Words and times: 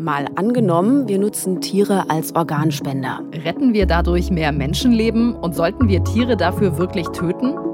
Mal 0.00 0.26
angenommen, 0.36 1.08
wir 1.08 1.18
nutzen 1.18 1.60
Tiere 1.60 2.08
als 2.08 2.36
Organspender. 2.36 3.20
Retten 3.44 3.72
wir 3.72 3.84
dadurch 3.84 4.30
mehr 4.30 4.52
Menschenleben 4.52 5.34
und 5.34 5.56
sollten 5.56 5.88
wir 5.88 6.04
Tiere 6.04 6.36
dafür 6.36 6.78
wirklich 6.78 7.08
töten? 7.08 7.67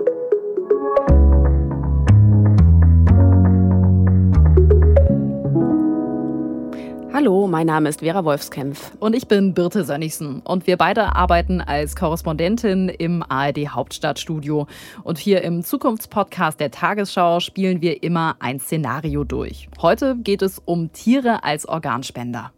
Hallo, 7.25 7.47
mein 7.47 7.67
Name 7.67 7.89
ist 7.89 8.01
Vera 8.01 8.23
Wolfskämpf. 8.23 8.93
Und 9.01 9.17
ich 9.17 9.27
bin 9.27 9.55
Birte 9.55 9.83
Sönnigsen. 9.83 10.41
Und 10.41 10.67
wir 10.67 10.77
beide 10.77 11.17
arbeiten 11.17 11.63
als 11.63 11.97
Korrespondentin 11.97 12.91
im 12.91 13.25
ARD 13.27 13.69
Hauptstadtstudio. 13.69 14.67
Und 15.05 15.17
hier 15.17 15.41
im 15.41 15.63
Zukunftspodcast 15.63 16.61
der 16.61 16.71
Tagesschau 16.71 17.41
spielen 17.41 17.81
wir 17.81 18.03
immer 18.03 18.37
ein 18.41 18.61
Szenario 18.61 19.25
durch. 19.25 19.71
Heute 19.81 20.17
geht 20.17 20.43
es 20.43 20.61
um 20.67 20.93
Tiere 20.93 21.45
als 21.45 21.67
Organspender. 21.67 22.53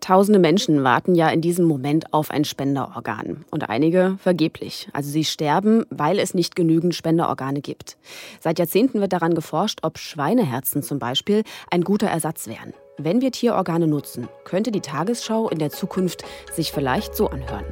Tausende 0.00 0.38
Menschen 0.38 0.82
warten 0.82 1.14
ja 1.14 1.28
in 1.28 1.42
diesem 1.42 1.66
Moment 1.66 2.14
auf 2.14 2.30
ein 2.30 2.46
Spenderorgan 2.46 3.44
und 3.50 3.68
einige 3.68 4.16
vergeblich. 4.18 4.88
Also 4.94 5.10
sie 5.10 5.24
sterben, 5.24 5.84
weil 5.90 6.18
es 6.18 6.32
nicht 6.32 6.56
genügend 6.56 6.94
Spenderorgane 6.94 7.60
gibt. 7.60 7.98
Seit 8.40 8.58
Jahrzehnten 8.58 8.98
wird 9.02 9.12
daran 9.12 9.34
geforscht, 9.34 9.80
ob 9.82 9.98
Schweineherzen 9.98 10.82
zum 10.82 10.98
Beispiel 10.98 11.42
ein 11.70 11.84
guter 11.84 12.06
Ersatz 12.06 12.48
wären. 12.48 12.72
Wenn 12.98 13.20
wir 13.20 13.30
Tierorgane 13.30 13.86
nutzen, 13.86 14.26
könnte 14.44 14.72
die 14.72 14.80
Tagesschau 14.80 15.50
in 15.50 15.58
der 15.58 15.68
Zukunft 15.68 16.24
sich 16.54 16.72
vielleicht 16.72 17.14
so 17.14 17.28
anhören. 17.28 17.66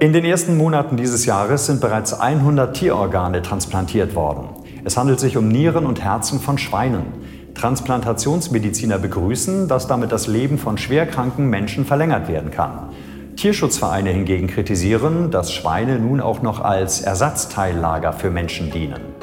In 0.00 0.12
den 0.12 0.26
ersten 0.26 0.58
Monaten 0.58 0.98
dieses 0.98 1.24
Jahres 1.24 1.64
sind 1.64 1.80
bereits 1.80 2.12
100 2.12 2.76
Tierorgane 2.76 3.40
transplantiert 3.40 4.14
worden. 4.14 4.50
Es 4.84 4.98
handelt 4.98 5.18
sich 5.18 5.38
um 5.38 5.48
Nieren 5.48 5.86
und 5.86 6.04
Herzen 6.04 6.40
von 6.40 6.58
Schweinen. 6.58 7.06
Transplantationsmediziner 7.54 8.98
begrüßen, 8.98 9.66
dass 9.66 9.86
damit 9.86 10.12
das 10.12 10.26
Leben 10.26 10.58
von 10.58 10.76
schwerkranken 10.76 11.46
Menschen 11.48 11.86
verlängert 11.86 12.28
werden 12.28 12.50
kann. 12.50 12.90
Tierschutzvereine 13.36 14.10
hingegen 14.10 14.48
kritisieren, 14.48 15.30
dass 15.30 15.54
Schweine 15.54 15.98
nun 15.98 16.20
auch 16.20 16.42
noch 16.42 16.60
als 16.60 17.00
Ersatzteillager 17.00 18.12
für 18.12 18.30
Menschen 18.30 18.70
dienen. 18.70 19.17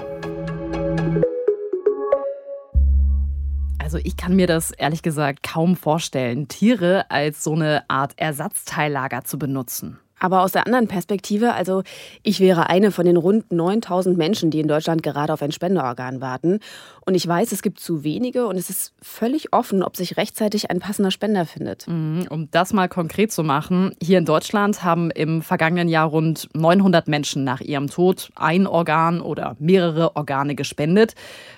Also 3.86 4.00
ich 4.04 4.18
kann 4.18 4.36
mir 4.36 4.48
das 4.48 4.72
ehrlich 4.72 5.04
gesagt 5.04 5.44
kaum 5.44 5.76
vorstellen, 5.76 6.48
Tiere 6.48 7.06
als 7.12 7.44
so 7.44 7.54
eine 7.54 7.88
Art 7.88 8.14
Ersatzteillager 8.18 9.26
zu 9.26 9.38
benutzen. 9.38 10.00
Aber 10.26 10.42
aus 10.42 10.54
der 10.54 10.66
anderen 10.66 10.88
Perspektive, 10.88 11.54
also 11.54 11.84
ich 12.24 12.40
wäre 12.40 12.68
eine 12.68 12.90
von 12.90 13.06
den 13.06 13.16
rund 13.16 13.52
9000 13.52 14.18
Menschen, 14.18 14.50
die 14.50 14.60
in 14.60 14.68
Deutschland 14.68 15.04
gerade 15.04 15.32
auf 15.32 15.44
ein 15.44 15.52
Spenderorgan 15.52 16.20
warten. 16.20 16.62
Und 17.06 17.14
ich 17.14 17.28
weiß, 17.28 17.52
es 17.52 17.62
gibt 17.62 17.80
zu 17.80 18.04
wenige 18.04 18.48
und 18.48 18.58
es 18.58 18.72
ist 18.72 18.96
völlig 19.04 19.54
offen, 19.54 19.84
ob 19.84 19.96
sich 19.96 20.18
rechtzeitig 20.18 20.72
ein 20.72 20.80
passender 20.80 21.12
Spender 21.12 21.46
findet. 21.46 21.88
Mhm, 21.88 22.26
um 22.32 22.50
das 22.50 22.74
mal 22.74 22.90
konkret 22.90 23.32
zu 23.32 23.44
machen, 23.44 23.96
hier 24.02 24.18
in 24.18 24.26
Deutschland 24.26 24.84
haben 24.84 25.12
im 25.12 25.44
vergangenen 25.44 25.90
Jahr 25.90 26.08
rund 26.08 26.50
900 26.56 27.08
Menschen 27.08 27.44
nach 27.44 27.62
ihrem 27.62 27.88
Tod 27.92 28.32
ein 28.36 28.66
Organ 28.66 29.22
oder 29.22 29.56
mehrere 29.60 30.16
Organe 30.16 30.56
gespendet. 30.56 31.14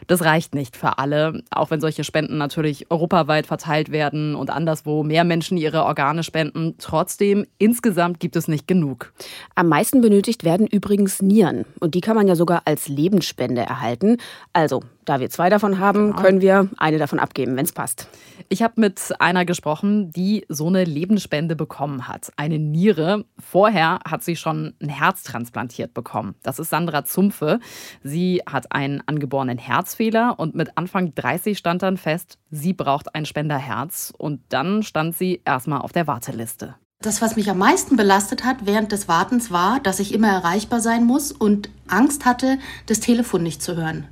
Das 0.07 0.25
reicht 0.25 0.53
nicht 0.53 0.75
für 0.75 0.97
alle, 0.97 1.41
auch 1.51 1.71
wenn 1.71 1.79
solche 1.79 2.03
Spenden 2.03 2.37
natürlich 2.37 2.91
europaweit 2.91 3.47
verteilt 3.47 3.93
werden 3.93 4.35
und 4.35 4.49
anderswo 4.49 5.03
mehr 5.03 5.23
Menschen 5.23 5.55
ihre 5.55 5.85
Organe 5.85 6.23
spenden. 6.23 6.75
Trotzdem, 6.79 7.45
insgesamt 7.57 8.19
gibt 8.19 8.35
es 8.35 8.49
nicht 8.49 8.56
genug. 8.65 9.13
Am 9.55 9.67
meisten 9.67 10.01
benötigt 10.01 10.43
werden 10.43 10.65
übrigens 10.65 11.21
Nieren. 11.21 11.65
Und 11.79 11.93
die 11.93 12.01
kann 12.01 12.15
man 12.15 12.27
ja 12.27 12.35
sogar 12.35 12.61
als 12.65 12.87
Lebensspende 12.87 13.61
erhalten. 13.61 14.17
Also 14.53 14.81
da 15.07 15.21
wir 15.21 15.29
zwei 15.29 15.49
davon 15.49 15.79
haben, 15.79 16.11
genau. 16.11 16.21
können 16.21 16.41
wir 16.41 16.69
eine 16.77 16.97
davon 16.97 17.19
abgeben, 17.19 17.55
wenn 17.55 17.63
es 17.63 17.71
passt. 17.71 18.09
Ich 18.49 18.61
habe 18.61 18.73
mit 18.77 19.13
einer 19.19 19.45
gesprochen, 19.45 20.11
die 20.11 20.45
so 20.49 20.67
eine 20.67 20.83
Lebensspende 20.83 21.55
bekommen 21.55 22.07
hat. 22.07 22.31
Eine 22.35 22.59
Niere. 22.59 23.25
Vorher 23.39 23.99
hat 24.05 24.23
sie 24.23 24.35
schon 24.35 24.73
ein 24.81 24.89
Herz 24.89 25.23
transplantiert 25.23 25.93
bekommen. 25.93 26.35
Das 26.43 26.59
ist 26.59 26.69
Sandra 26.69 27.05
Zumpfe. 27.05 27.59
Sie 28.03 28.41
hat 28.45 28.73
einen 28.73 29.01
angeborenen 29.05 29.57
Herzfehler 29.57 30.35
und 30.37 30.55
mit 30.55 30.77
Anfang 30.77 31.15
30 31.15 31.57
stand 31.57 31.83
dann 31.83 31.97
fest, 31.97 32.37
sie 32.51 32.73
braucht 32.73 33.15
ein 33.15 33.25
Spenderherz. 33.25 34.13
Und 34.17 34.41
dann 34.49 34.83
stand 34.83 35.15
sie 35.15 35.41
erstmal 35.45 35.79
auf 35.81 35.93
der 35.93 36.07
Warteliste. 36.07 36.75
Das, 37.03 37.21
was 37.21 37.35
mich 37.35 37.47
am 37.51 37.59
meisten 37.59 37.95
belastet 37.95 38.43
hat 38.43 38.65
während 38.65 38.91
des 38.91 39.07
Wartens, 39.07 39.51
war, 39.51 39.79
dass 39.79 39.99
ich 39.99 40.15
immer 40.15 40.29
erreichbar 40.29 40.79
sein 40.79 41.03
muss 41.03 41.31
und 41.31 41.69
Angst 41.87 42.25
hatte, 42.25 42.57
das 42.87 42.99
Telefon 42.99 43.43
nicht 43.43 43.61
zu 43.61 43.75
hören. 43.75 44.07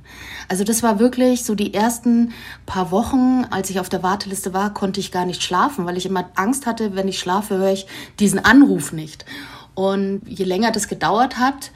Also 0.46 0.62
das 0.62 0.84
war 0.84 1.00
wirklich 1.00 1.42
so 1.42 1.56
die 1.56 1.74
ersten 1.74 2.32
paar 2.64 2.92
Wochen, 2.92 3.44
als 3.50 3.70
ich 3.70 3.80
auf 3.80 3.88
der 3.88 4.04
Warteliste 4.04 4.54
war, 4.54 4.72
konnte 4.72 5.00
ich 5.00 5.10
gar 5.10 5.26
nicht 5.26 5.42
schlafen, 5.42 5.84
weil 5.84 5.96
ich 5.96 6.06
immer 6.06 6.30
Angst 6.36 6.64
hatte, 6.66 6.94
wenn 6.94 7.08
ich 7.08 7.18
schlafe, 7.18 7.56
höre 7.56 7.72
ich 7.72 7.88
diesen 8.20 8.38
Anruf 8.38 8.92
nicht. 8.92 9.26
Und 9.74 10.22
je 10.24 10.44
länger 10.44 10.70
das 10.70 10.86
gedauert 10.86 11.40
hat, 11.40 11.72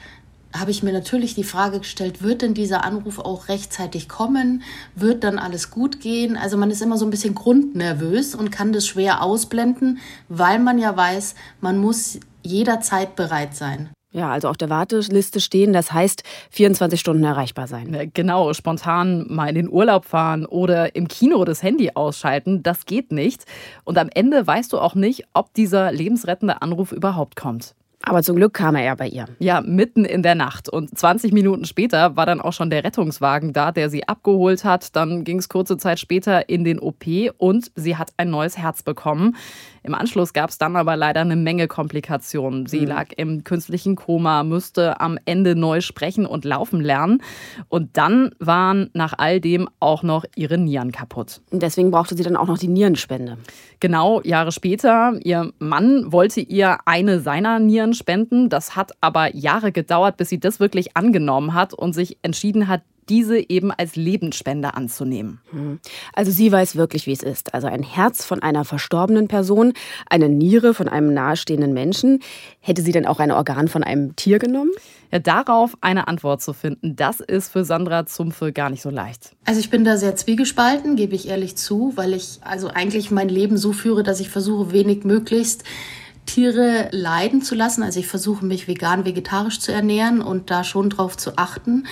habe 0.57 0.71
ich 0.71 0.83
mir 0.83 0.93
natürlich 0.93 1.35
die 1.35 1.43
Frage 1.43 1.79
gestellt, 1.79 2.21
wird 2.21 2.41
denn 2.41 2.53
dieser 2.53 2.83
Anruf 2.83 3.19
auch 3.19 3.47
rechtzeitig 3.47 4.09
kommen? 4.09 4.63
Wird 4.95 5.23
dann 5.23 5.39
alles 5.39 5.71
gut 5.71 6.01
gehen? 6.01 6.37
Also 6.37 6.57
man 6.57 6.71
ist 6.71 6.81
immer 6.81 6.97
so 6.97 7.05
ein 7.05 7.11
bisschen 7.11 7.35
grundnervös 7.35 8.35
und 8.35 8.51
kann 8.51 8.73
das 8.73 8.87
schwer 8.87 9.21
ausblenden, 9.21 9.99
weil 10.29 10.59
man 10.59 10.77
ja 10.77 10.95
weiß, 10.95 11.35
man 11.61 11.77
muss 11.79 12.19
jederzeit 12.43 13.15
bereit 13.15 13.55
sein. 13.55 13.89
Ja, 14.13 14.29
also 14.29 14.49
auf 14.49 14.57
der 14.57 14.69
Warteliste 14.69 15.39
stehen, 15.39 15.71
das 15.71 15.93
heißt 15.93 16.23
24 16.49 16.99
Stunden 16.99 17.23
erreichbar 17.23 17.67
sein. 17.67 18.11
Genau, 18.13 18.51
spontan 18.51 19.25
mal 19.29 19.47
in 19.47 19.55
den 19.55 19.69
Urlaub 19.69 20.03
fahren 20.03 20.45
oder 20.45 20.95
im 20.97 21.07
Kino 21.07 21.45
das 21.45 21.63
Handy 21.63 21.91
ausschalten, 21.93 22.61
das 22.61 22.85
geht 22.85 23.13
nicht. 23.13 23.45
Und 23.85 23.97
am 23.97 24.09
Ende 24.13 24.45
weißt 24.45 24.73
du 24.73 24.79
auch 24.79 24.95
nicht, 24.95 25.23
ob 25.33 25.53
dieser 25.53 25.93
lebensrettende 25.93 26.61
Anruf 26.61 26.91
überhaupt 26.91 27.37
kommt. 27.37 27.73
Aber 28.03 28.23
zum 28.23 28.35
Glück 28.35 28.53
kam 28.53 28.75
er 28.75 28.83
ja 28.83 28.95
bei 28.95 29.07
ihr. 29.07 29.25
Ja, 29.39 29.61
mitten 29.61 30.05
in 30.05 30.23
der 30.23 30.35
Nacht. 30.35 30.69
Und 30.69 30.97
20 30.97 31.33
Minuten 31.33 31.65
später 31.65 32.15
war 32.15 32.25
dann 32.25 32.41
auch 32.41 32.53
schon 32.53 32.69
der 32.69 32.83
Rettungswagen 32.83 33.53
da, 33.53 33.71
der 33.71 33.89
sie 33.89 34.07
abgeholt 34.07 34.63
hat. 34.63 34.95
Dann 34.95 35.23
ging 35.23 35.37
es 35.39 35.49
kurze 35.49 35.77
Zeit 35.77 35.99
später 35.99 36.49
in 36.49 36.63
den 36.63 36.79
OP 36.79 37.05
und 37.37 37.71
sie 37.75 37.97
hat 37.97 38.11
ein 38.17 38.29
neues 38.29 38.57
Herz 38.57 38.83
bekommen. 38.83 39.35
Im 39.83 39.95
Anschluss 39.95 40.33
gab 40.33 40.51
es 40.51 40.59
dann 40.59 40.75
aber 40.75 40.95
leider 40.95 41.21
eine 41.21 41.35
Menge 41.35 41.67
Komplikationen. 41.67 42.67
Sie 42.67 42.81
mhm. 42.81 42.87
lag 42.87 43.07
im 43.17 43.43
künstlichen 43.43 43.95
Koma, 43.95 44.43
musste 44.43 45.01
am 45.01 45.17
Ende 45.25 45.55
neu 45.55 45.81
sprechen 45.81 46.25
und 46.25 46.45
laufen 46.45 46.81
lernen. 46.81 47.23
Und 47.67 47.97
dann 47.97 48.31
waren 48.37 48.91
nach 48.93 49.13
all 49.17 49.39
dem 49.39 49.67
auch 49.79 50.03
noch 50.03 50.25
ihre 50.35 50.59
Nieren 50.59 50.91
kaputt. 50.91 51.41
Und 51.49 51.63
deswegen 51.63 51.89
brauchte 51.89 52.15
sie 52.15 52.23
dann 52.23 52.35
auch 52.35 52.47
noch 52.47 52.59
die 52.59 52.67
Nierenspende. 52.67 53.37
Genau, 53.79 54.21
Jahre 54.21 54.51
später. 54.51 55.13
Ihr 55.23 55.51
Mann 55.57 56.11
wollte 56.11 56.41
ihr 56.41 56.77
eine 56.85 57.19
seiner 57.19 57.57
Nieren 57.57 57.90
spenden. 57.93 58.49
Das 58.49 58.75
hat 58.75 58.91
aber 59.01 59.35
Jahre 59.35 59.71
gedauert, 59.71 60.17
bis 60.17 60.29
sie 60.29 60.39
das 60.39 60.59
wirklich 60.59 60.95
angenommen 60.95 61.53
hat 61.53 61.73
und 61.73 61.93
sich 61.93 62.17
entschieden 62.21 62.67
hat, 62.67 62.81
diese 63.09 63.37
eben 63.49 63.71
als 63.71 63.95
Lebensspende 63.95 64.73
anzunehmen. 64.75 65.41
Hm. 65.51 65.79
Also 66.13 66.31
sie 66.31 66.51
weiß 66.51 66.75
wirklich, 66.75 67.07
wie 67.07 67.11
es 67.11 67.23
ist. 67.23 67.53
Also 67.53 67.67
ein 67.67 67.83
Herz 67.83 68.23
von 68.23 68.41
einer 68.41 68.63
verstorbenen 68.63 69.27
Person, 69.27 69.73
eine 70.09 70.29
Niere 70.29 70.73
von 70.73 70.87
einem 70.87 71.13
nahestehenden 71.13 71.73
Menschen. 71.73 72.21
Hätte 72.59 72.81
sie 72.81 72.93
denn 72.93 73.05
auch 73.05 73.19
ein 73.19 73.31
Organ 73.31 73.67
von 73.67 73.83
einem 73.83 74.15
Tier 74.15 74.39
genommen? 74.39 74.71
Ja, 75.11 75.19
darauf 75.19 75.77
eine 75.81 76.07
Antwort 76.07 76.41
zu 76.41 76.53
finden, 76.53 76.95
das 76.95 77.19
ist 77.19 77.51
für 77.51 77.65
Sandra 77.65 78.05
Zumpfe 78.05 78.53
gar 78.53 78.69
nicht 78.69 78.81
so 78.81 78.89
leicht. 78.89 79.35
Also 79.43 79.59
ich 79.59 79.69
bin 79.69 79.83
da 79.83 79.97
sehr 79.97 80.15
zwiegespalten, 80.15 80.95
gebe 80.95 81.15
ich 81.15 81.27
ehrlich 81.27 81.57
zu, 81.57 81.91
weil 81.95 82.13
ich 82.13 82.39
also 82.41 82.69
eigentlich 82.69 83.11
mein 83.11 83.27
Leben 83.27 83.57
so 83.57 83.73
führe, 83.73 84.03
dass 84.03 84.21
ich 84.21 84.29
versuche, 84.29 84.71
wenig 84.71 85.03
möglichst 85.03 85.65
Tiere 86.31 86.87
leiden 86.91 87.41
zu 87.41 87.55
lassen. 87.55 87.83
Also 87.83 87.99
ich 87.99 88.07
versuche 88.07 88.45
mich 88.45 88.69
vegan, 88.69 89.03
vegetarisch 89.03 89.59
zu 89.59 89.73
ernähren 89.73 90.21
und 90.21 90.49
da 90.49 90.63
schon 90.63 90.89
drauf 90.89 91.17
zu 91.17 91.37
achten. 91.37 91.87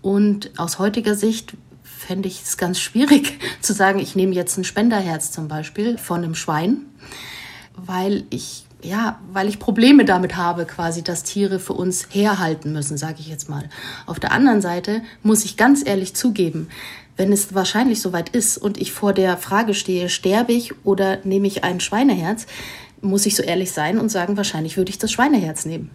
Und 0.00 0.50
aus 0.58 0.78
heutiger 0.78 1.14
Sicht 1.14 1.52
fände 1.82 2.26
ich 2.26 2.42
es 2.42 2.56
ganz 2.56 2.80
schwierig 2.80 3.38
zu 3.60 3.74
sagen, 3.74 3.98
ich 3.98 4.16
nehme 4.16 4.34
jetzt 4.34 4.56
ein 4.56 4.64
Spenderherz 4.64 5.30
zum 5.30 5.46
Beispiel 5.46 5.98
von 5.98 6.24
einem 6.24 6.34
Schwein, 6.34 6.86
weil 7.76 8.24
ich 8.30 8.64
ja, 8.84 9.20
weil 9.32 9.46
ich 9.46 9.60
Probleme 9.60 10.04
damit 10.04 10.36
habe, 10.36 10.64
quasi, 10.64 11.04
dass 11.04 11.22
Tiere 11.22 11.60
für 11.60 11.74
uns 11.74 12.08
herhalten 12.10 12.72
müssen, 12.72 12.96
sage 12.96 13.18
ich 13.20 13.28
jetzt 13.28 13.48
mal. 13.48 13.68
Auf 14.06 14.18
der 14.18 14.32
anderen 14.32 14.60
Seite 14.60 15.02
muss 15.22 15.44
ich 15.44 15.56
ganz 15.56 15.86
ehrlich 15.86 16.16
zugeben, 16.16 16.68
wenn 17.16 17.30
es 17.30 17.54
wahrscheinlich 17.54 18.00
soweit 18.00 18.30
ist 18.30 18.58
und 18.58 18.78
ich 18.78 18.90
vor 18.90 19.12
der 19.12 19.36
Frage 19.36 19.74
stehe, 19.74 20.08
sterbe 20.08 20.52
ich 20.52 20.84
oder 20.84 21.18
nehme 21.22 21.46
ich 21.46 21.62
ein 21.62 21.78
Schweineherz, 21.78 22.46
muss 23.02 23.26
ich 23.26 23.36
so 23.36 23.42
ehrlich 23.42 23.72
sein 23.72 23.98
und 23.98 24.10
sagen, 24.10 24.36
wahrscheinlich 24.36 24.76
würde 24.76 24.90
ich 24.90 24.98
das 24.98 25.12
Schweineherz 25.12 25.64
nehmen. 25.66 25.90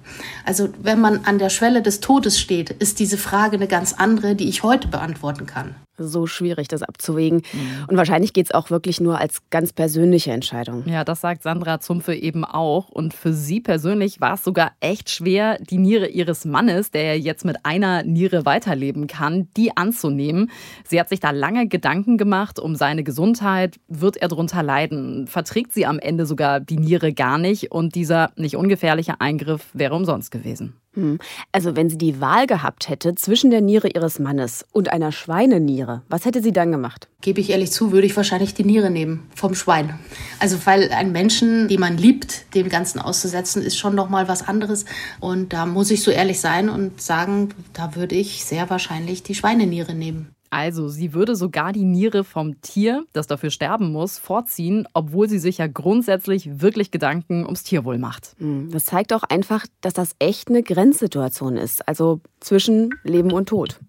Also 0.46 0.70
wenn 0.82 1.00
man 1.00 1.26
an 1.26 1.40
der 1.40 1.50
Schwelle 1.50 1.82
des 1.82 2.00
Todes 2.00 2.40
steht, 2.40 2.70
ist 2.70 3.00
diese 3.00 3.18
Frage 3.18 3.58
eine 3.58 3.68
ganz 3.68 3.94
andere, 3.94 4.36
die 4.36 4.50
ich 4.50 4.64
heute 4.64 4.88
beantworten 4.88 5.46
kann 5.46 5.76
so 5.98 6.28
schwierig, 6.28 6.68
das 6.68 6.84
abzuwägen. 6.84 7.42
Mhm. 7.54 7.86
Und 7.88 7.98
wahrscheinlich 7.98 8.34
geht 8.34 8.48
es 8.48 8.52
auch 8.52 8.70
wirklich 8.70 9.02
nur 9.02 9.20
als 9.20 9.40
ganz 9.50 9.74
persönliche 9.74 10.32
Entscheidung. 10.32 10.84
Ja, 10.88 11.04
das 11.04 11.22
sagt 11.22 11.44
Sandra 11.44 11.80
Zumpfe 11.80 12.14
eben 12.14 12.46
auch. 12.46 12.90
Und 12.90 13.14
für 13.14 13.34
sie 13.34 13.60
persönlich 13.60 14.22
war 14.22 14.36
es 14.36 14.44
sogar 14.44 14.72
echt 14.80 15.10
schwer, 15.10 15.58
die 15.60 15.78
Niere 15.78 16.08
ihres 16.08 16.46
Mannes, 16.46 16.92
der 16.92 17.20
jetzt 17.20 17.46
mit 17.46 17.66
einer 17.66 18.04
Niere 18.04 18.46
weiterleben 18.46 19.08
kann, 19.08 19.48
die 19.58 19.76
anzunehmen. 19.76 20.52
Sie 20.86 21.00
hat 21.00 21.10
sich 21.10 21.20
da 21.20 21.32
lange 21.32 21.68
Gedanken 21.68 22.18
gemacht 22.18 22.60
um 22.60 22.76
seine 22.76 23.04
Gesundheit. 23.04 23.80
Wird 23.88 24.18
er 24.18 24.28
darunter 24.28 24.64
leiden? 24.64 25.28
Verträgt 25.28 25.74
sie 25.74 25.86
am 25.86 26.00
Ende 26.00 26.26
sogar 26.26 26.60
die 26.60 26.78
Niere 26.78 26.97
gar 27.00 27.38
nicht? 27.38 27.72
Und 27.72 27.96
dieser 27.96 28.32
nicht 28.36 28.56
ungefährliche 28.56 29.20
Eingriff 29.22 29.68
wäre 29.74 29.96
umsonst 29.96 30.32
gewesen. 30.32 30.74
Hm. 30.98 31.20
Also 31.52 31.76
wenn 31.76 31.92
sie 31.92 31.98
die 31.98 32.20
Wahl 32.20 32.48
gehabt 32.48 32.90
hätte 32.90 33.14
zwischen 33.14 33.52
der 33.52 33.62
Niere 33.62 33.88
ihres 33.88 34.18
Mannes 34.18 34.66
und 34.72 34.92
einer 34.92 35.12
Schweineniere, 35.12 36.02
was 36.10 36.26
hätte 36.26 36.42
sie 36.42 36.52
dann 36.52 36.72
gemacht? 36.72 37.08
Gebe 37.22 37.40
ich 37.40 37.52
ehrlich 37.52 37.72
zu, 37.72 37.92
würde 37.92 38.08
ich 38.08 38.18
wahrscheinlich 38.18 38.56
die 38.56 38.64
Niere 38.64 38.90
nehmen 38.90 39.28
vom 39.36 39.54
Schwein. 39.54 40.00
Also 40.40 40.58
weil 40.66 40.90
ein 40.92 41.12
Menschen, 41.12 41.68
den 41.68 41.80
man 41.80 41.98
liebt, 41.98 42.54
dem 42.56 42.70
Ganzen 42.70 43.00
auszusetzen, 43.00 43.62
ist 43.62 43.78
schon 43.78 43.94
noch 43.94 44.10
mal 44.10 44.28
was 44.28 44.48
anderes. 44.48 44.86
Und 45.20 45.54
da 45.54 45.68
muss 45.68 45.92
ich 45.92 46.02
so 46.02 46.10
ehrlich 46.10 46.40
sein 46.40 46.68
und 46.68 47.00
sagen, 47.00 47.50
da 47.74 47.96
würde 47.96 48.16
ich 48.16 48.44
sehr 48.44 48.70
wahrscheinlich 48.72 49.22
die 49.22 49.36
Schweineniere 49.36 49.94
nehmen. 49.94 50.30
Also, 50.50 50.88
sie 50.88 51.14
würde 51.14 51.36
sogar 51.36 51.74
die 51.74 51.86
Niere 51.86 52.24
vom 52.24 52.62
Tier, 52.62 53.06
das 53.14 53.28
dafür 53.28 53.50
sterben 53.50 53.92
muss, 53.92 54.18
vorziehen, 54.18 54.88
obwohl 54.94 55.30
sie 55.30 55.40
sich 55.40 55.58
ja 55.60 55.68
grundsätzlich 55.68 56.62
wirklich 56.62 56.92
Gedanken 56.92 57.46
ums 57.46 57.64
Tierwohl 57.64 57.98
macht. 57.98 58.36
Hm, 58.40 58.70
das 58.72 58.86
zeigt 58.86 59.14
auch 59.14 59.24
einfach, 59.24 59.66
dass 59.82 59.94
das 59.94 60.16
echt 60.20 60.50
eine 60.50 60.64
Grenzsituation 60.64 61.58
ist, 61.58 61.88
also 61.88 62.22
zwischen 62.40 62.92
Leben 63.04 63.32
und 63.32 63.50
Tod. 63.50 63.80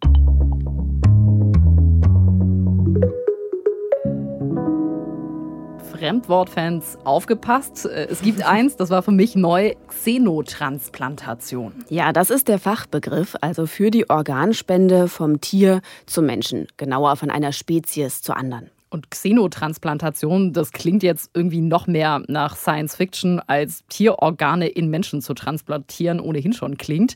Fremdwortfans 5.98 6.96
aufgepasst. 7.04 7.86
Äh, 7.86 8.06
es 8.10 8.22
gibt 8.22 8.42
eins, 8.46 8.76
das 8.76 8.90
war 8.90 9.02
für 9.02 9.10
mich 9.10 9.34
neu, 9.34 9.74
Xenotransplantation. 9.88 11.72
Ja, 11.88 12.12
das 12.12 12.30
ist 12.30 12.48
der 12.48 12.58
Fachbegriff, 12.58 13.36
also 13.40 13.66
für 13.66 13.90
die 13.90 14.08
Organspende 14.08 15.08
vom 15.08 15.40
Tier 15.40 15.80
zum 16.06 16.26
Menschen, 16.26 16.68
genauer 16.76 17.16
von 17.16 17.30
einer 17.30 17.52
Spezies 17.52 18.22
zur 18.22 18.36
anderen. 18.36 18.70
Und 18.90 19.10
Xenotransplantation, 19.10 20.52
das 20.52 20.72
klingt 20.72 21.02
jetzt 21.02 21.30
irgendwie 21.34 21.60
noch 21.60 21.86
mehr 21.86 22.22
nach 22.28 22.56
Science 22.56 22.96
Fiction, 22.96 23.40
als 23.46 23.84
Tierorgane 23.88 24.68
in 24.68 24.88
Menschen 24.88 25.20
zu 25.20 25.34
transplantieren 25.34 26.20
ohnehin 26.20 26.52
schon 26.52 26.78
klingt. 26.78 27.14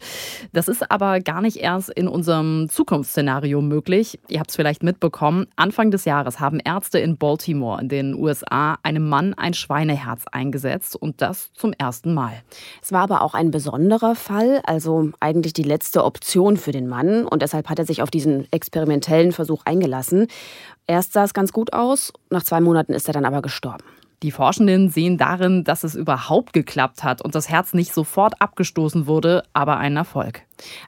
Das 0.53 0.69
ist 0.69 0.91
aber 0.91 1.21
gar 1.21 1.41
nicht 1.41 1.57
erst 1.59 1.91
in 1.91 2.09
unserem 2.09 2.69
Zukunftsszenario 2.69 3.61
möglich. 3.63 4.19
Ihr 4.29 4.41
habt 4.41 4.51
es 4.51 4.57
vielleicht 4.57 4.83
mitbekommen. 4.83 5.47
Anfang 5.57 5.91
des 5.91 6.05
Jahres 6.05 6.41
haben 6.41 6.61
Ärzte 6.61 6.99
in 6.99 7.17
Baltimore 7.17 7.81
in 7.81 7.89
den 7.89 8.15
USA 8.15 8.77
einem 8.83 9.09
Mann 9.09 9.35
ein 9.35 9.55
Schweineherz 9.55 10.25
eingesetzt 10.31 10.97
und 10.97 11.23
das 11.23 11.53
zum 11.55 11.73
ersten 11.73 12.15
Mal. 12.15 12.43
Es 12.83 12.93
war 12.93 13.03
aber 13.03 13.23
auch 13.23 13.35
ein 13.35 13.51
besonderer 13.51 14.15
Fall, 14.15 14.61
also 14.65 15.11
eigentlich 15.21 15.53
die 15.53 15.63
letzte 15.63 16.05
Option 16.05 16.57
für 16.57 16.73
den 16.73 16.89
Mann 16.89 17.27
und 17.27 17.43
deshalb 17.43 17.69
hat 17.69 17.79
er 17.79 17.87
sich 17.87 18.03
auf 18.03 18.11
diesen 18.11 18.47
experimentellen 18.53 19.33
Versuch 19.33 19.63
eingelassen. 19.65 20.27
Erst 20.87 21.13
sah 21.13 21.25
es 21.25 21.33
ganz 21.33 21.53
gut 21.53 21.62
aus, 21.71 22.13
nach 22.31 22.43
zwei 22.43 22.61
Monaten 22.61 22.93
ist 22.93 23.09
er 23.09 23.15
dann 23.15 23.25
aber 23.25 23.43
gestorben. 23.43 23.85
Die 24.23 24.31
Forschenden 24.31 24.89
sehen 24.89 25.19
darin, 25.19 25.65
dass 25.65 25.83
es 25.83 25.95
überhaupt 25.97 26.53
geklappt 26.53 27.03
hat 27.03 27.23
und 27.23 27.35
das 27.35 27.49
Herz 27.49 27.75
nicht 27.75 27.93
sofort 27.93 28.41
abgestoßen 28.41 29.07
wurde, 29.07 29.43
aber 29.53 29.79
ein 29.79 29.97
Erfolg. 29.97 30.43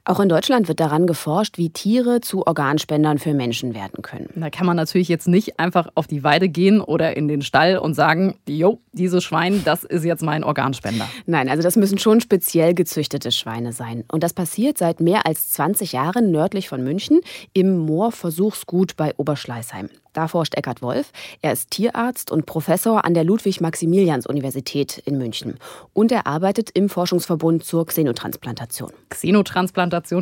Auch 0.04 0.20
in 0.20 0.28
Deutschland 0.28 0.68
wird 0.68 0.80
daran 0.80 1.06
geforscht, 1.06 1.58
wie 1.58 1.70
Tiere 1.70 2.20
zu 2.20 2.46
Organspendern 2.46 3.18
für 3.18 3.34
Menschen 3.34 3.74
werden 3.74 4.02
können. 4.02 4.30
Da 4.34 4.50
kann 4.50 4.66
man 4.66 4.76
natürlich 4.76 5.08
jetzt 5.08 5.28
nicht 5.28 5.58
einfach 5.58 5.88
auf 5.94 6.06
die 6.06 6.24
Weide 6.24 6.48
gehen 6.48 6.80
oder 6.80 7.16
in 7.16 7.28
den 7.28 7.42
Stall 7.42 7.78
und 7.78 7.94
sagen, 7.94 8.36
jo, 8.48 8.80
dieses 8.92 9.24
Schwein, 9.24 9.62
das 9.64 9.84
ist 9.84 10.04
jetzt 10.04 10.22
mein 10.22 10.44
Organspender. 10.44 11.08
Nein, 11.26 11.48
also 11.48 11.62
das 11.62 11.76
müssen 11.76 11.98
schon 11.98 12.20
speziell 12.20 12.74
gezüchtete 12.74 13.32
Schweine 13.32 13.72
sein. 13.72 14.04
Und 14.10 14.22
das 14.22 14.32
passiert 14.32 14.78
seit 14.78 15.00
mehr 15.00 15.26
als 15.26 15.50
20 15.50 15.92
Jahren 15.92 16.30
nördlich 16.30 16.68
von 16.68 16.82
München 16.82 17.20
im 17.52 17.78
Moorversuchsgut 17.78 18.96
bei 18.96 19.12
Oberschleißheim. 19.16 19.88
Da 20.14 20.28
forscht 20.28 20.54
Eckhard 20.54 20.80
Wolf. 20.80 21.10
Er 21.42 21.52
ist 21.52 21.72
Tierarzt 21.72 22.30
und 22.30 22.46
Professor 22.46 23.04
an 23.04 23.14
der 23.14 23.24
Ludwig-Maximilians-Universität 23.24 25.02
in 25.04 25.18
München. 25.18 25.58
Und 25.92 26.12
er 26.12 26.28
arbeitet 26.28 26.70
im 26.70 26.88
Forschungsverbund 26.88 27.64
zur 27.64 27.84
Xenotransplantation. 27.84 28.92
Xenotransplantation, 29.10 29.63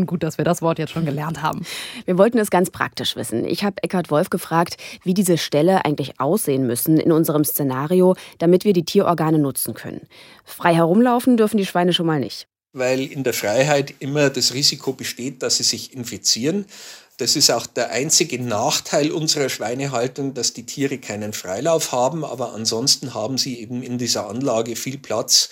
gut, 0.07 0.23
dass 0.23 0.39
wir 0.39 0.45
das 0.45 0.63
Wort 0.63 0.79
jetzt 0.79 0.93
schon 0.93 1.05
gelernt 1.05 1.43
haben. 1.43 1.65
Wir 2.05 2.19
wollten 2.19 2.39
es 2.39 2.51
ganz 2.51 2.71
praktisch 2.71 3.17
wissen. 3.17 3.45
Ich 3.45 3.65
habe 3.65 3.83
Eckhard 3.83 4.11
Wolf 4.11 4.31
gefragt, 4.31 4.77
wie 5.03 5.15
diese 5.15 5.39
Ställe 5.39 5.85
eigentlich 5.85 6.21
aussehen 6.21 6.67
müssen 6.67 6.99
in 6.99 7.13
unserem 7.13 7.45
Szenario, 7.45 8.15
damit 8.39 8.65
wir 8.65 8.73
die 8.73 8.85
Tierorgane 8.85 9.39
nutzen 9.39 9.75
können. 9.75 10.07
Frei 10.45 10.75
herumlaufen 10.75 11.37
dürfen 11.37 11.57
die 11.57 11.67
Schweine 11.67 11.93
schon 11.93 12.07
mal 12.07 12.21
nicht 12.21 12.47
weil 12.73 13.01
in 13.03 13.23
der 13.23 13.35
Freiheit 13.35 13.95
immer 13.99 14.31
das 14.31 14.55
Risiko 14.55 14.95
besteht, 14.95 15.43
dass 15.43 15.59
sie 15.59 15.63
sich 15.63 15.93
infizieren. 15.93 16.65
Das 17.19 17.37
ist 17.37 17.51
auch 17.51 17.67
der 17.67 17.91
einzige 17.91 18.43
Nachteil 18.43 19.13
unserer 19.13 19.49
Schweinehaltung, 19.49 20.35
dass 20.35 20.55
die 20.55 20.65
Tiere 20.65 20.99
keinen 20.99 21.35
Freilauf 21.35 21.93
haben, 21.93 22.25
aber 22.25 22.55
ansonsten 22.55 23.15
haben 23.15 23.37
sie 23.37 23.61
eben 23.61 23.83
in 23.83 23.99
dieser 23.99 24.29
Anlage 24.29 24.75
viel 24.75 24.99
Platz, 24.99 25.51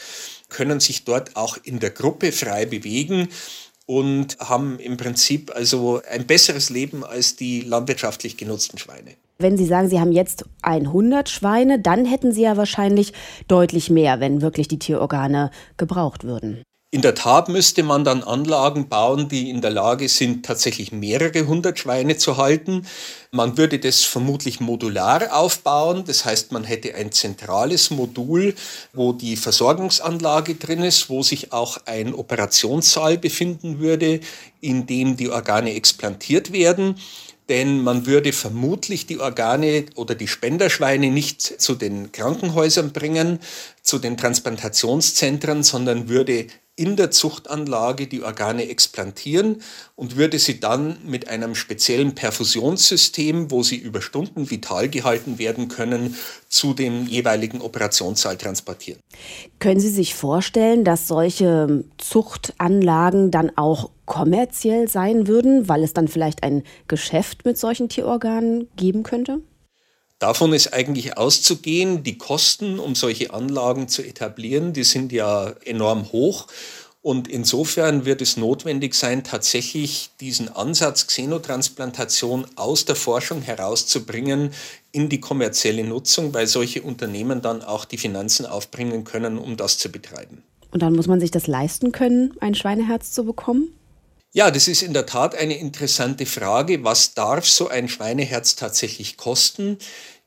können 0.49 0.81
sich 0.81 1.05
dort 1.05 1.37
auch 1.37 1.59
in 1.63 1.79
der 1.79 1.91
Gruppe 1.91 2.33
frei 2.33 2.65
bewegen 2.65 3.29
und 3.91 4.39
haben 4.39 4.79
im 4.79 4.97
Prinzip 4.97 5.51
also 5.53 6.01
ein 6.09 6.25
besseres 6.25 6.71
Leben 6.71 7.03
als 7.03 7.35
die 7.35 7.63
landwirtschaftlich 7.63 8.37
genutzten 8.37 8.79
Schweine. 8.79 9.17
Wenn 9.41 9.57
Sie 9.57 9.67
sagen, 9.67 9.89
Sie 9.89 9.99
haben 9.99 10.13
jetzt 10.13 10.45
100 10.63 11.29
Schweine, 11.29 11.81
dann 11.81 12.05
hätten 12.05 12.31
Sie 12.31 12.43
ja 12.43 12.57
wahrscheinlich 12.57 13.13
deutlich 13.49 13.91
mehr, 13.91 14.21
wenn 14.21 14.43
wirklich 14.43 14.69
die 14.69 14.79
Tierorgane 14.79 15.51
gebraucht 15.77 16.23
würden. 16.23 16.63
In 16.93 17.03
der 17.03 17.15
Tat 17.15 17.49
müsste 17.49 17.85
man 17.85 18.03
dann 18.03 18.25
Anlagen 18.25 18.89
bauen, 18.89 19.29
die 19.29 19.49
in 19.49 19.61
der 19.61 19.71
Lage 19.71 20.09
sind, 20.09 20.45
tatsächlich 20.45 20.91
mehrere 20.91 21.47
hundert 21.47 21.79
Schweine 21.79 22.17
zu 22.17 22.37
halten. 22.37 22.85
Man 23.31 23.57
würde 23.57 23.79
das 23.79 24.03
vermutlich 24.03 24.59
modular 24.59 25.33
aufbauen. 25.33 26.03
Das 26.05 26.25
heißt, 26.25 26.51
man 26.51 26.65
hätte 26.65 26.97
ein 26.97 27.13
zentrales 27.13 27.91
Modul, 27.91 28.57
wo 28.93 29.13
die 29.13 29.37
Versorgungsanlage 29.37 30.57
drin 30.57 30.83
ist, 30.83 31.09
wo 31.09 31.23
sich 31.23 31.53
auch 31.53 31.79
ein 31.87 32.13
Operationssaal 32.13 33.19
befinden 33.19 33.79
würde, 33.79 34.19
in 34.61 34.87
dem 34.87 35.17
die 35.17 35.31
Organe 35.31 35.75
explantiert 35.75 36.53
werden 36.53 36.97
denn 37.49 37.83
man 37.83 38.07
würde 38.07 38.33
vermutlich 38.33 39.07
die 39.07 39.19
Organe 39.19 39.87
oder 39.97 40.15
die 40.15 40.29
Spenderschweine 40.29 41.11
nicht 41.11 41.43
zu 41.43 41.75
den 41.75 42.13
Krankenhäusern 42.13 42.93
bringen, 42.93 43.41
zu 43.83 43.99
den 43.99 44.17
Transplantationszentren, 44.17 45.65
sondern 45.65 46.09
würde 46.09 46.47
in 46.81 46.97
der 46.97 47.11
Zuchtanlage 47.11 48.07
die 48.07 48.23
Organe 48.23 48.71
explantieren 48.71 49.61
und 49.97 50.17
würde 50.17 50.39
sie 50.39 50.61
dann 50.61 50.97
mit 51.05 51.29
einem 51.29 51.55
speziellen 51.55 52.15
Perfusionssystem, 52.15 53.51
wo 53.51 53.63
sie 53.63 53.77
über 53.77 54.01
Stunden 54.01 54.51
vital 54.51 54.89
gehalten 54.89 55.39
werden 55.39 55.69
können, 55.69 56.17
zu 56.49 56.73
dem 56.73 57.07
jeweiligen 57.07 57.61
Operationssaal 57.61 58.39
transportieren. 58.39 58.99
Können 59.59 59.79
Sie 59.79 59.91
sich 59.91 60.15
vorstellen, 60.15 60.83
dass 60.83 61.07
solche 61.07 61.85
Zuchtanlagen 61.99 63.31
dann 63.31 63.53
auch 63.57 63.91
kommerziell 64.07 64.89
sein 64.89 65.27
würden, 65.27 65.69
weil 65.69 65.85
es 65.85 65.93
dann 65.93 66.09
vielleicht 66.09 66.43
ein 66.43 66.63
Geschäft 66.89 67.45
mit 67.45 67.59
solchen 67.59 67.91
Tierorganen 67.91 68.69
geben 68.77 69.03
könnte? 69.03 69.43
Davon 70.21 70.53
ist 70.53 70.75
eigentlich 70.75 71.17
auszugehen, 71.17 72.03
die 72.03 72.19
Kosten, 72.19 72.79
um 72.79 72.95
solche 72.95 73.33
Anlagen 73.33 73.89
zu 73.89 74.03
etablieren, 74.03 74.75
die 74.75 74.85
sind 74.85 75.13
ja 75.13 75.55
enorm 75.65 76.13
hoch. 76.13 76.47
Und 77.01 77.27
insofern 77.27 78.05
wird 78.05 78.21
es 78.21 78.37
notwendig 78.37 78.95
sein, 78.95 79.25
tatsächlich 79.25 80.11
diesen 80.21 80.55
Ansatz 80.55 81.07
Xenotransplantation 81.07 82.47
aus 82.57 82.85
der 82.85 82.97
Forschung 82.97 83.41
herauszubringen 83.41 84.51
in 84.93 85.09
die 85.09 85.21
kommerzielle 85.21 85.85
Nutzung, 85.85 86.35
weil 86.35 86.47
solche 86.47 86.83
Unternehmen 86.83 87.41
dann 87.41 87.63
auch 87.63 87.87
die 87.87 87.97
Finanzen 87.97 88.45
aufbringen 88.45 89.05
können, 89.05 89.39
um 89.39 89.57
das 89.57 89.79
zu 89.79 89.91
betreiben. 89.91 90.43
Und 90.71 90.83
dann 90.83 90.95
muss 90.95 91.07
man 91.07 91.21
sich 91.21 91.31
das 91.31 91.47
leisten 91.47 91.93
können, 91.93 92.35
ein 92.41 92.55
Schweineherz 92.55 93.13
zu 93.13 93.25
bekommen? 93.25 93.73
Ja, 94.33 94.53
das 94.53 94.69
ist 94.69 94.83
in 94.83 94.95
der 94.95 95.07
Tat 95.07 95.35
eine 95.35 95.59
interessante 95.59 96.25
Frage. 96.25 96.85
Was 96.85 97.15
darf 97.15 97.49
so 97.49 97.67
ein 97.67 97.89
Schweineherz 97.89 98.55
tatsächlich 98.55 99.17
kosten? 99.17 99.77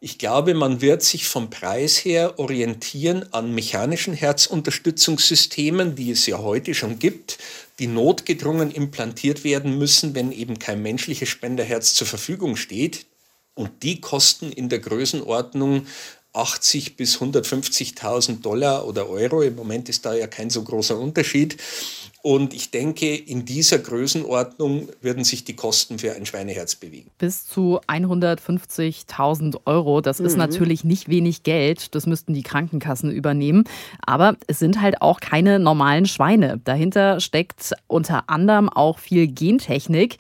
Ich 0.02 0.18
glaube, 0.18 0.54
man 0.56 0.82
wird 0.82 1.04
sich 1.04 1.26
vom 1.26 1.50
Preis 1.50 2.04
her 2.04 2.38
orientieren 2.38 3.32
an 3.32 3.56
mechanischen 3.56 4.14
Herzunterstützungssystemen, 4.14 5.96
die 5.96 6.12
es 6.12 6.26
ja 6.26 6.40
heute 6.40 6.74
schon 6.74 7.00
gibt, 7.00 7.38
die 7.80 7.88
notgedrungen 7.88 8.72
implantiert 8.72 9.46
werden 9.46 9.78
müssen, 9.78 10.14
wenn 10.16 10.34
eben 10.34 10.60
kein 10.60 10.82
menschliches 10.82 11.30
Spenderherz 11.30 11.94
zur 11.94 12.06
Verfügung 12.06 12.58
steht. 12.58 13.06
Und 13.54 13.84
die 13.84 14.02
kosten 14.02 14.52
in 14.52 14.68
der 14.68 14.80
Größenordnung 14.80 15.88
80 16.34 16.98
bis 16.98 17.20
150.000 17.20 18.42
Dollar 18.42 18.86
oder 18.86 19.08
Euro. 19.08 19.44
Im 19.44 19.56
Moment 19.56 19.88
ist 19.88 20.04
da 20.06 20.14
ja 20.14 20.28
kein 20.28 20.50
so 20.50 20.64
großer 20.64 20.98
Unterschied. 20.98 21.58
Und 22.26 22.54
ich 22.54 22.72
denke, 22.72 23.14
in 23.14 23.44
dieser 23.44 23.80
Größenordnung 23.80 24.88
würden 25.02 25.26
sich 25.26 25.44
die 25.44 25.58
Kosten 25.58 26.00
für 26.00 26.14
ein 26.14 26.26
Schweineherz 26.26 26.76
bewegen. 26.76 27.12
Bis 27.18 27.46
zu 27.46 27.82
150.000 27.86 29.58
Euro. 29.66 30.00
Das 30.00 30.20
mhm. 30.20 30.28
ist 30.28 30.38
natürlich 30.38 30.86
nicht 30.86 31.10
wenig 31.10 31.44
Geld. 31.44 31.94
Das 31.94 32.08
müssten 32.08 32.34
die 32.34 32.42
Krankenkassen 32.42 33.12
übernehmen. 33.12 33.66
Aber 34.06 34.38
es 34.48 34.58
sind 34.58 34.80
halt 34.80 35.02
auch 35.02 35.20
keine 35.20 35.60
normalen 35.60 36.06
Schweine. 36.06 36.62
Dahinter 36.64 37.20
steckt 37.20 37.74
unter 37.88 38.30
anderem 38.30 38.70
auch 38.70 39.00
viel 39.00 39.28
Gentechnik. 39.28 40.16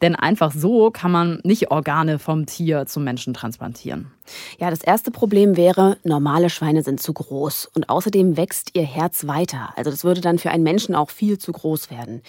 Denn 0.00 0.14
einfach 0.14 0.52
so 0.52 0.92
kann 0.92 1.10
man 1.10 1.40
nicht 1.42 1.72
Organe 1.72 2.20
vom 2.20 2.46
Tier 2.46 2.86
zum 2.86 3.02
Menschen 3.02 3.34
transplantieren. 3.34 4.12
Ja, 4.58 4.70
das 4.70 4.82
erste 4.82 5.10
Problem 5.10 5.56
wäre, 5.56 5.98
normale 6.04 6.50
Schweine 6.50 6.82
sind 6.82 7.00
zu 7.00 7.12
groß 7.12 7.70
und 7.74 7.88
außerdem 7.88 8.36
wächst 8.36 8.70
ihr 8.74 8.82
Herz 8.82 9.26
weiter. 9.26 9.72
Also 9.76 9.90
das 9.90 10.04
würde 10.04 10.20
dann 10.20 10.38
für 10.38 10.50
einen 10.50 10.62
Menschen 10.62 10.94
auch 10.94 11.10
viel 11.10 11.38
zu 11.38 11.52
groß 11.52 11.90
werden. 11.90 12.22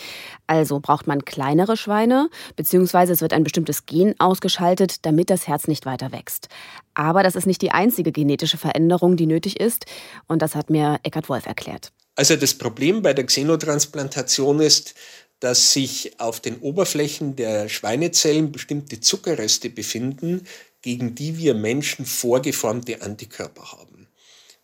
Also 0.48 0.79
braucht 0.79 1.08
man 1.08 1.25
kleinere 1.25 1.77
Schweine, 1.77 2.29
beziehungsweise 2.56 3.13
es 3.13 3.22
wird 3.22 3.34
ein 3.34 3.44
bestimmtes 3.44 3.86
Gen 3.86 4.15
ausgeschaltet, 4.20 5.06
damit 5.06 5.29
das 5.29 5.48
Herz 5.48 5.68
nicht 5.68 5.86
weiter 5.86 6.12
wächst. 6.12 6.50
Aber 6.94 7.24
das 7.24 7.36
ist 7.36 7.48
nicht 7.48 7.62
die 7.62 7.72
einzige 7.72 8.12
genetische 8.12 8.58
Veränderung, 8.58 9.15
die 9.15 9.25
nötig 9.25 9.60
ist 9.60 9.86
und 10.27 10.41
das 10.41 10.56
hat 10.56 10.70
mir 10.70 11.00
Eckhard 11.03 11.29
Wolf 11.29 11.46
erklärt. 11.46 11.91
Also 12.15 12.36
das 12.36 12.53
Problem 12.53 13.01
bei 13.01 13.13
der 13.13 13.25
Xenotransplantation 13.25 14.60
ist, 14.60 14.94
dass 15.39 15.74
sich 15.74 16.19
auf 16.19 16.39
den 16.39 16.60
Oberflächen 16.60 17.36
der 17.36 17.69
Schweinezellen 17.69 18.51
bestimmte 18.51 19.00
Zuckerreste 19.00 19.69
befinden, 19.69 20.46
gegen 20.81 21.15
die 21.15 21.38
wir 21.38 21.53
Menschen 21.53 22.05
vorgeformte 22.05 23.01
Antikörper 23.01 23.72
haben. 23.72 24.08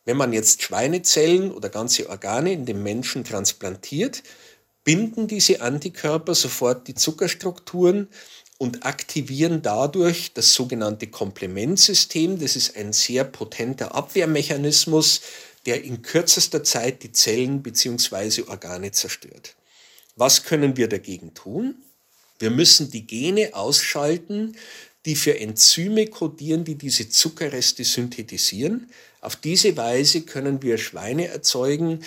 Wenn 0.06 0.18
man 0.18 0.34
jetzt 0.34 0.62
Schweinezellen 0.62 1.52
oder 1.52 1.70
ganze 1.70 2.10
Organe 2.10 2.54
in 2.54 2.66
den 2.66 2.84
Menschen 2.84 3.24
transplantiert, 3.24 4.22
binden 4.84 5.28
diese 5.28 5.62
Antikörper 5.62 6.36
sofort 6.36 6.88
die 6.88 6.94
Zuckerstrukturen 6.94 8.08
und 8.58 8.86
aktivieren 8.86 9.62
dadurch 9.62 10.34
das 10.34 10.54
sogenannte 10.54 11.08
Komplementsystem. 11.08 12.40
Das 12.40 12.56
ist 12.56 12.78
ein 12.78 12.94
sehr 12.94 13.24
potenter 13.24 13.96
Abwehrmechanismus, 13.96 15.22
der 15.66 15.84
in 15.84 16.04
kürzester 16.04 16.64
Zeit 16.64 17.04
die 17.04 17.12
Zellen 17.12 17.64
bzw. 17.64 18.44
Organe 18.48 18.92
zerstört. 18.92 19.56
Was 20.16 20.44
können 20.44 20.78
wir 20.78 20.88
dagegen 20.88 21.34
tun? 21.34 21.76
Wir 22.40 22.50
müssen 22.50 22.90
die 22.90 23.06
Gene 23.06 23.52
ausschalten, 23.54 24.56
die 25.06 25.16
für 25.16 25.40
Enzyme 25.40 26.08
kodieren, 26.08 26.64
die 26.64 26.76
diese 26.76 27.10
Zuckerreste 27.10 27.84
synthetisieren. 27.84 28.90
Auf 29.22 29.36
diese 29.36 29.78
Weise 29.78 30.22
können 30.22 30.62
wir 30.62 30.78
Schweine 30.78 31.28
erzeugen, 31.28 32.04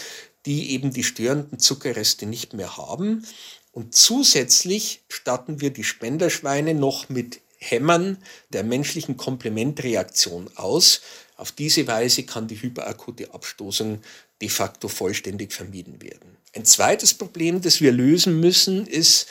die 0.47 0.71
eben 0.73 0.93
die 0.93 1.05
störenden 1.05 1.59
Zuckerreste 1.59 2.27
nicht 2.27 2.55
mehr 2.55 2.77
haben. 2.77 3.25
Und 3.73 3.95
zusätzlich 3.95 5.03
statten 5.09 5.61
wir 5.61 5.71
die 5.71 5.85
Spenderschweine 5.85 6.75
noch 6.75 7.09
mit 7.09 7.41
Hämmern 7.59 8.19
der 8.51 8.65
menschlichen 8.65 9.17
Komplementreaktion 9.17 10.51
aus. 10.57 11.01
Auf 11.37 11.53
diese 11.53 11.87
Weise 11.87 12.23
kann 12.25 12.49
die 12.49 12.61
hyperakute 12.61 13.33
Abstoßung 13.35 14.01
de 14.41 14.49
facto 14.49 14.89
vollständig 14.89 15.53
vermieden 15.53 16.01
werden. 16.03 16.37
Ein 16.55 16.65
zweites 16.65 17.15
Problem, 17.15 17.61
das 17.61 17.81
wir 17.81 17.93
lösen 17.93 18.41
müssen, 18.41 18.87
ist, 18.87 19.27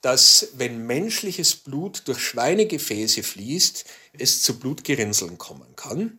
dass 0.00 0.48
wenn 0.56 0.86
menschliches 0.86 1.54
Blut 1.54 2.02
durch 2.06 2.18
Schweinegefäße 2.18 3.22
fließt, 3.22 3.84
es 4.18 4.42
zu 4.42 4.58
Blutgerinnseln 4.58 5.38
kommen 5.38 5.76
kann. 5.76 6.18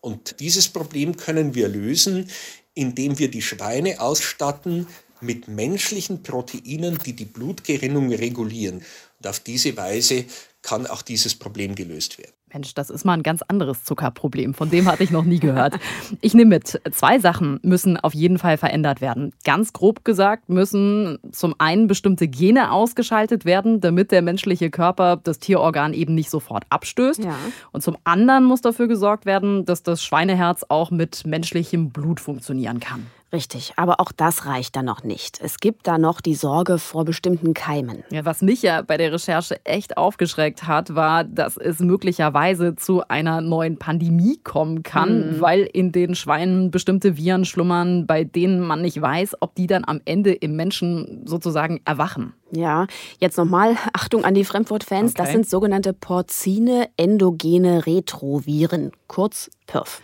Und 0.00 0.40
dieses 0.40 0.68
Problem 0.68 1.16
können 1.16 1.54
wir 1.54 1.68
lösen, 1.68 2.28
indem 2.74 3.18
wir 3.18 3.30
die 3.30 3.42
Schweine 3.42 4.00
ausstatten 4.00 4.88
mit 5.20 5.46
menschlichen 5.46 6.24
Proteinen, 6.24 6.98
die 6.98 7.12
die 7.12 7.24
Blutgerinnung 7.24 8.12
regulieren. 8.12 8.84
Und 9.20 9.26
auf 9.28 9.38
diese 9.38 9.76
Weise 9.76 10.24
kann 10.62 10.86
auch 10.86 11.02
dieses 11.02 11.34
Problem 11.34 11.74
gelöst 11.74 12.18
werden. 12.18 12.32
Mensch, 12.52 12.74
das 12.74 12.90
ist 12.90 13.04
mal 13.04 13.14
ein 13.14 13.22
ganz 13.22 13.42
anderes 13.42 13.84
Zuckerproblem. 13.84 14.54
Von 14.54 14.70
dem 14.70 14.86
hatte 14.86 15.02
ich 15.02 15.10
noch 15.10 15.24
nie 15.24 15.38
gehört. 15.38 15.78
Ich 16.20 16.34
nehme 16.34 16.50
mit, 16.50 16.80
zwei 16.92 17.18
Sachen 17.18 17.58
müssen 17.62 17.96
auf 17.96 18.14
jeden 18.14 18.38
Fall 18.38 18.56
verändert 18.56 19.00
werden. 19.00 19.32
Ganz 19.44 19.72
grob 19.72 20.04
gesagt 20.04 20.48
müssen 20.48 21.18
zum 21.32 21.54
einen 21.58 21.86
bestimmte 21.86 22.28
Gene 22.28 22.70
ausgeschaltet 22.70 23.44
werden, 23.44 23.80
damit 23.80 24.12
der 24.12 24.22
menschliche 24.22 24.70
Körper 24.70 25.16
das 25.16 25.38
Tierorgan 25.38 25.94
eben 25.94 26.14
nicht 26.14 26.30
sofort 26.30 26.64
abstößt. 26.68 27.24
Ja. 27.24 27.36
Und 27.72 27.82
zum 27.82 27.96
anderen 28.04 28.44
muss 28.44 28.60
dafür 28.60 28.88
gesorgt 28.88 29.26
werden, 29.26 29.64
dass 29.64 29.82
das 29.82 30.04
Schweineherz 30.04 30.64
auch 30.68 30.90
mit 30.90 31.26
menschlichem 31.26 31.90
Blut 31.90 32.20
funktionieren 32.20 32.78
kann. 32.78 33.06
Richtig, 33.32 33.72
aber 33.76 33.98
auch 33.98 34.12
das 34.12 34.44
reicht 34.44 34.76
dann 34.76 34.84
noch 34.84 35.04
nicht. 35.04 35.40
Es 35.40 35.58
gibt 35.58 35.86
da 35.86 35.96
noch 35.96 36.20
die 36.20 36.34
Sorge 36.34 36.78
vor 36.78 37.06
bestimmten 37.06 37.54
Keimen. 37.54 38.04
Ja, 38.10 38.26
was 38.26 38.42
mich 38.42 38.60
ja 38.60 38.82
bei 38.82 38.98
der 38.98 39.10
Recherche 39.10 39.64
echt 39.64 39.96
aufgeschreckt 39.96 40.66
hat, 40.66 40.94
war, 40.94 41.24
dass 41.24 41.56
es 41.56 41.80
möglicherweise 41.80 42.76
zu 42.76 43.08
einer 43.08 43.40
neuen 43.40 43.78
Pandemie 43.78 44.38
kommen 44.44 44.82
kann, 44.82 45.36
mhm. 45.36 45.40
weil 45.40 45.62
in 45.62 45.92
den 45.92 46.14
Schweinen 46.14 46.70
bestimmte 46.70 47.16
Viren 47.16 47.46
schlummern, 47.46 48.06
bei 48.06 48.24
denen 48.24 48.60
man 48.60 48.82
nicht 48.82 49.00
weiß, 49.00 49.36
ob 49.40 49.54
die 49.54 49.66
dann 49.66 49.84
am 49.86 50.02
Ende 50.04 50.34
im 50.34 50.54
Menschen 50.54 51.22
sozusagen 51.24 51.80
erwachen. 51.86 52.34
Ja, 52.50 52.86
jetzt 53.18 53.38
nochmal 53.38 53.76
Achtung 53.94 54.26
an 54.26 54.34
die 54.34 54.44
Fremdwort-Fans. 54.44 55.12
Okay. 55.12 55.22
Das 55.22 55.32
sind 55.32 55.48
sogenannte 55.48 55.94
Porzine 55.94 56.90
endogene 56.98 57.86
Retroviren, 57.86 58.92
kurz 59.06 59.50
PIRF. 59.66 60.02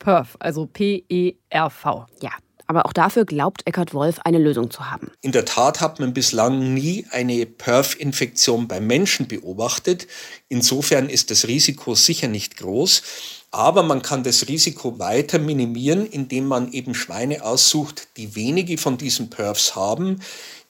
PERV, 0.00 0.36
also 0.40 0.66
P-E-R-V. 0.66 2.06
Ja, 2.20 2.30
aber 2.66 2.86
auch 2.86 2.92
dafür 2.92 3.24
glaubt 3.24 3.66
Eckhard 3.66 3.94
Wolf 3.94 4.20
eine 4.24 4.38
Lösung 4.38 4.70
zu 4.70 4.90
haben. 4.90 5.10
In 5.20 5.32
der 5.32 5.44
Tat 5.44 5.80
hat 5.80 6.00
man 6.00 6.14
bislang 6.14 6.74
nie 6.74 7.06
eine 7.10 7.46
PERF-Infektion 7.46 8.68
beim 8.68 8.86
Menschen 8.86 9.28
beobachtet. 9.28 10.06
Insofern 10.48 11.08
ist 11.08 11.30
das 11.30 11.46
Risiko 11.46 11.94
sicher 11.94 12.28
nicht 12.28 12.56
groß. 12.56 13.02
Aber 13.50 13.84
man 13.84 14.02
kann 14.02 14.24
das 14.24 14.48
Risiko 14.48 14.98
weiter 14.98 15.38
minimieren, 15.38 16.06
indem 16.06 16.46
man 16.46 16.72
eben 16.72 16.94
Schweine 16.94 17.44
aussucht, 17.44 18.08
die 18.16 18.34
wenige 18.34 18.78
von 18.78 18.98
diesen 18.98 19.30
PERFs 19.30 19.76
haben, 19.76 20.20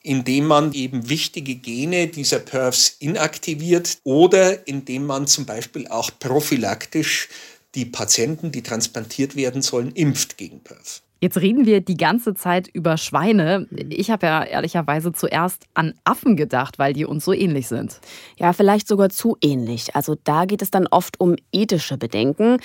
indem 0.03 0.47
man 0.47 0.75
eben 0.75 1.09
wichtige 1.09 1.55
Gene 1.55 2.09
dieser 2.09 2.41
PERFs 2.41 2.97
inaktiviert 2.99 3.97
oder 4.05 4.69
indem 4.69 5.07
man 5.07 5.27
zum 5.27 5.47
Beispiel 5.47 5.89
auch 5.89 6.11
prophylaktisch 6.19 7.31
die 7.75 7.87
Patienten, 7.87 8.53
die 8.53 8.63
transplantiert 8.63 9.35
werden 9.35 9.63
sollen, 9.63 9.91
impft 9.93 10.37
gegen 10.37 10.61
PERF. 10.61 11.01
Jetzt 11.21 11.41
reden 11.41 11.65
wir 11.65 11.81
die 11.81 11.97
ganze 11.97 12.35
Zeit 12.35 12.69
über 12.69 12.99
Schweine. 12.99 13.67
Ich 13.89 14.11
habe 14.11 14.27
ja 14.27 14.43
ehrlicherweise 14.43 15.13
zuerst 15.13 15.65
an 15.73 15.95
Affen 16.05 16.37
gedacht, 16.37 16.79
weil 16.79 16.93
die 16.93 17.07
uns 17.07 17.25
so 17.25 17.33
ähnlich 17.33 17.69
sind. 17.69 18.01
Ja, 18.37 18.53
vielleicht 18.53 18.87
sogar 18.87 19.09
zu 19.09 19.37
ähnlich. 19.41 19.97
Also 19.97 20.17
da 20.23 20.45
geht 20.45 20.61
es 20.61 20.71
dann 20.71 20.87
oft 20.87 21.19
um 21.21 21.37
ethische 21.51 21.97
Bedenken. 21.97 22.59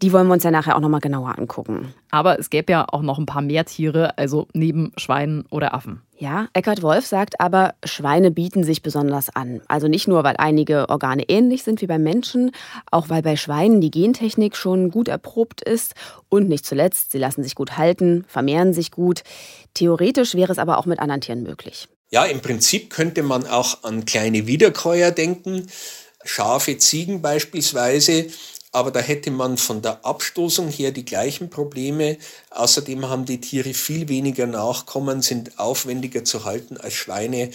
Die 0.00 0.12
wollen 0.12 0.28
wir 0.28 0.34
uns 0.34 0.44
ja 0.44 0.50
nachher 0.50 0.76
auch 0.76 0.80
nochmal 0.80 1.00
genauer 1.00 1.38
angucken. 1.38 1.92
Aber 2.10 2.38
es 2.38 2.48
gäbe 2.48 2.72
ja 2.72 2.86
auch 2.90 3.02
noch 3.02 3.18
ein 3.18 3.26
paar 3.26 3.42
mehr 3.42 3.66
Tiere, 3.66 4.16
also 4.16 4.48
neben 4.54 4.92
Schweinen 4.96 5.44
oder 5.50 5.74
Affen. 5.74 6.00
Ja, 6.18 6.48
Eckhard 6.54 6.80
Wolf 6.80 7.06
sagt 7.06 7.40
aber, 7.40 7.74
Schweine 7.84 8.30
bieten 8.30 8.64
sich 8.64 8.82
besonders 8.82 9.28
an. 9.34 9.60
Also 9.68 9.86
nicht 9.86 10.08
nur, 10.08 10.24
weil 10.24 10.36
einige 10.38 10.88
Organe 10.88 11.24
ähnlich 11.28 11.62
sind 11.62 11.82
wie 11.82 11.86
beim 11.86 12.02
Menschen, 12.02 12.52
auch 12.90 13.10
weil 13.10 13.20
bei 13.20 13.36
Schweinen 13.36 13.82
die 13.82 13.90
Gentechnik 13.90 14.56
schon 14.56 14.90
gut 14.90 15.08
erprobt 15.08 15.60
ist 15.60 15.94
und 16.30 16.48
nicht 16.48 16.64
zuletzt, 16.64 17.12
sie 17.12 17.18
lassen 17.18 17.42
sich 17.42 17.54
gut 17.54 17.76
halten, 17.76 18.24
vermehren 18.28 18.72
sich 18.72 18.90
gut. 18.92 19.24
Theoretisch 19.74 20.34
wäre 20.34 20.52
es 20.52 20.58
aber 20.58 20.78
auch 20.78 20.86
mit 20.86 21.00
anderen 21.00 21.20
Tieren 21.20 21.42
möglich. 21.42 21.86
Ja, 22.10 22.24
im 22.24 22.40
Prinzip 22.40 22.88
könnte 22.88 23.22
man 23.22 23.46
auch 23.46 23.84
an 23.84 24.06
kleine 24.06 24.46
Wiederkäuer 24.46 25.10
denken, 25.10 25.66
Schafe, 26.24 26.78
Ziegen 26.78 27.20
beispielsweise 27.20 28.26
aber 28.76 28.90
da 28.90 29.00
hätte 29.00 29.30
man 29.30 29.56
von 29.56 29.80
der 29.80 30.04
Abstoßung 30.04 30.68
her 30.68 30.92
die 30.92 31.06
gleichen 31.06 31.48
Probleme. 31.48 32.18
Außerdem 32.50 33.08
haben 33.08 33.24
die 33.24 33.40
Tiere 33.40 33.72
viel 33.72 34.10
weniger 34.10 34.46
Nachkommen, 34.46 35.22
sind 35.22 35.58
aufwendiger 35.58 36.24
zu 36.24 36.44
halten 36.44 36.76
als 36.76 36.92
Schweine. 36.92 37.48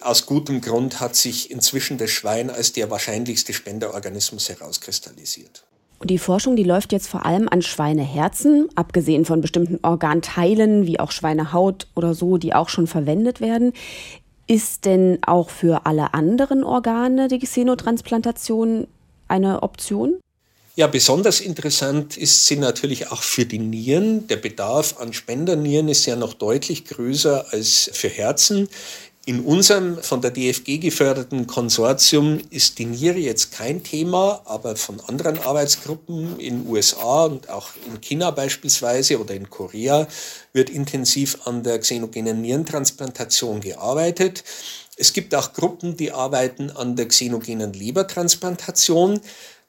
Aus 0.00 0.24
gutem 0.24 0.60
Grund 0.60 1.00
hat 1.00 1.16
sich 1.16 1.50
inzwischen 1.50 1.98
das 1.98 2.10
Schwein 2.10 2.48
als 2.48 2.74
der 2.74 2.92
wahrscheinlichste 2.92 3.52
Spenderorganismus 3.54 4.50
herauskristallisiert. 4.50 5.64
Und 5.98 6.10
die 6.10 6.18
Forschung, 6.18 6.54
die 6.54 6.62
läuft 6.62 6.92
jetzt 6.92 7.08
vor 7.08 7.26
allem 7.26 7.48
an 7.48 7.60
Schweineherzen, 7.60 8.68
abgesehen 8.76 9.24
von 9.24 9.40
bestimmten 9.40 9.80
Organteilen 9.82 10.86
wie 10.86 11.00
auch 11.00 11.10
Schweinehaut 11.10 11.88
oder 11.96 12.14
so, 12.14 12.38
die 12.38 12.54
auch 12.54 12.68
schon 12.68 12.86
verwendet 12.86 13.40
werden. 13.40 13.72
Ist 14.46 14.84
denn 14.84 15.18
auch 15.26 15.50
für 15.50 15.86
alle 15.86 16.14
anderen 16.14 16.62
Organe 16.62 17.26
die 17.26 17.40
Xenotransplantation 17.40 18.86
eine 19.26 19.64
Option? 19.64 20.20
Ja, 20.78 20.86
besonders 20.86 21.40
interessant 21.40 22.16
ist 22.16 22.46
sie 22.46 22.54
natürlich 22.54 23.10
auch 23.10 23.24
für 23.24 23.44
die 23.44 23.58
Nieren. 23.58 24.28
Der 24.28 24.36
Bedarf 24.36 25.00
an 25.00 25.12
Spendernieren 25.12 25.88
ist 25.88 26.06
ja 26.06 26.14
noch 26.14 26.34
deutlich 26.34 26.84
größer 26.84 27.46
als 27.50 27.90
für 27.92 28.06
Herzen. 28.06 28.68
In 29.26 29.40
unserem 29.40 30.00
von 30.00 30.20
der 30.20 30.30
DFG 30.30 30.78
geförderten 30.78 31.48
Konsortium 31.48 32.38
ist 32.50 32.78
die 32.78 32.84
Niere 32.84 33.18
jetzt 33.18 33.50
kein 33.50 33.82
Thema, 33.82 34.40
aber 34.44 34.76
von 34.76 35.00
anderen 35.00 35.40
Arbeitsgruppen 35.40 36.38
in 36.38 36.64
USA 36.68 37.24
und 37.24 37.50
auch 37.50 37.70
in 37.88 38.00
China 38.00 38.30
beispielsweise 38.30 39.18
oder 39.20 39.34
in 39.34 39.50
Korea 39.50 40.06
wird 40.52 40.70
intensiv 40.70 41.38
an 41.44 41.64
der 41.64 41.80
xenogenen 41.80 42.40
Nierentransplantation 42.40 43.60
gearbeitet. 43.60 44.44
Es 44.96 45.12
gibt 45.12 45.34
auch 45.34 45.52
Gruppen, 45.52 45.96
die 45.96 46.12
arbeiten 46.12 46.70
an 46.70 46.94
der 46.94 47.08
xenogenen 47.08 47.72
Lebertransplantation. 47.72 49.20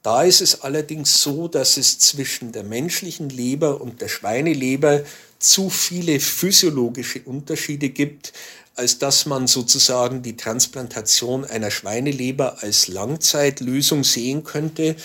Da 0.01 0.23
ist 0.23 0.41
es 0.41 0.61
allerdings 0.61 1.21
so, 1.21 1.49
dass 1.49 1.75
es 1.75 1.99
zwischen 1.99 2.53
der 2.53 2.63
menschlichen 2.63 3.29
Leber 3.29 3.81
und 3.81 3.99
der 3.99 4.07
Schweineleber 4.07 5.03
zu 5.39 5.69
viele 5.69 6.19
physiologische 6.21 7.21
Unterschiede 7.25 7.89
gibt, 7.89 8.31
als 8.75 8.97
dass 8.97 9.25
man 9.25 9.47
sozusagen 9.47 10.21
die 10.21 10.37
Transplantation 10.37 11.43
einer 11.43 11.69
Schweineleber 11.69 12.63
als 12.63 12.87
Langzeitlösung 12.87 14.05
sehen 14.05 14.45
könnte. 14.45 14.95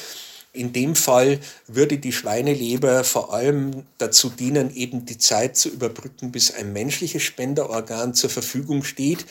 In 0.53 0.73
dem 0.73 0.95
Fall 0.95 1.41
würde 1.67 1.99
die 1.99 2.13
Schweineleber 2.13 3.03
vor 3.03 3.35
allem 3.35 3.85
dazu 3.99 4.31
dienen, 4.31 4.73
eben 4.77 5.07
die 5.07 5.19
Zeit 5.19 5.57
zu 5.57 5.71
überbrücken, 5.71 6.31
bis 6.31 6.55
ein 6.55 6.73
menschliches 6.73 7.25
Spenderorgan 7.25 8.15
zur 8.15 8.31
Verfügung 8.31 8.85
steht 8.85 9.27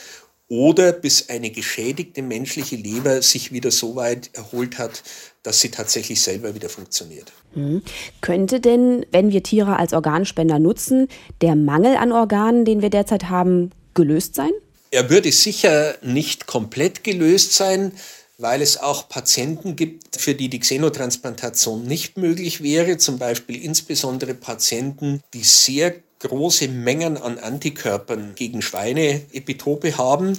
oder 0.54 0.92
bis 0.92 1.30
eine 1.30 1.50
geschädigte 1.50 2.22
menschliche 2.22 2.76
Leber 2.76 3.24
sich 3.24 3.52
wieder 3.52 3.72
so 3.72 3.96
weit 3.96 4.30
erholt 4.34 4.78
hat, 4.78 5.02
dass 5.42 5.62
sie 5.62 5.72
tatsächlich 5.72 6.22
selber 6.22 6.54
wieder 6.54 6.70
funktioniert. 6.70 7.32
Hm. 7.56 7.82
Könnte 8.22 8.60
denn, 8.60 9.04
wenn 9.12 9.32
wir 9.32 9.42
Tiere 9.42 9.78
als 9.78 9.94
Organspender 9.94 10.60
nutzen, 10.60 11.08
der 11.42 11.56
Mangel 11.56 11.96
an 11.96 12.12
Organen, 12.12 12.66
den 12.66 12.84
wir 12.84 12.92
derzeit 12.92 13.30
haben, 13.30 13.72
gelöst 13.96 14.36
sein? 14.36 14.52
Er 14.92 15.10
würde 15.10 15.32
sicher 15.32 15.96
nicht 16.04 16.46
komplett 16.46 17.04
gelöst 17.04 17.54
sein, 17.54 17.92
weil 18.38 18.62
es 18.62 18.78
auch 18.78 19.10
Patienten 19.10 19.76
gibt, 19.76 20.18
für 20.18 20.36
die 20.36 20.50
die 20.50 20.60
Xenotransplantation 20.60 21.84
nicht 21.84 22.16
möglich 22.18 22.62
wäre, 22.62 22.98
zum 22.98 23.18
Beispiel 23.18 23.60
insbesondere 23.64 24.36
Patienten, 24.36 25.22
die 25.34 25.44
sehr 25.44 25.96
große 26.24 26.68
Mengen 26.68 27.18
an 27.18 27.38
Antikörpern 27.38 28.34
gegen 28.36 28.62
Schweineepitope 28.62 29.98
haben. 29.98 30.38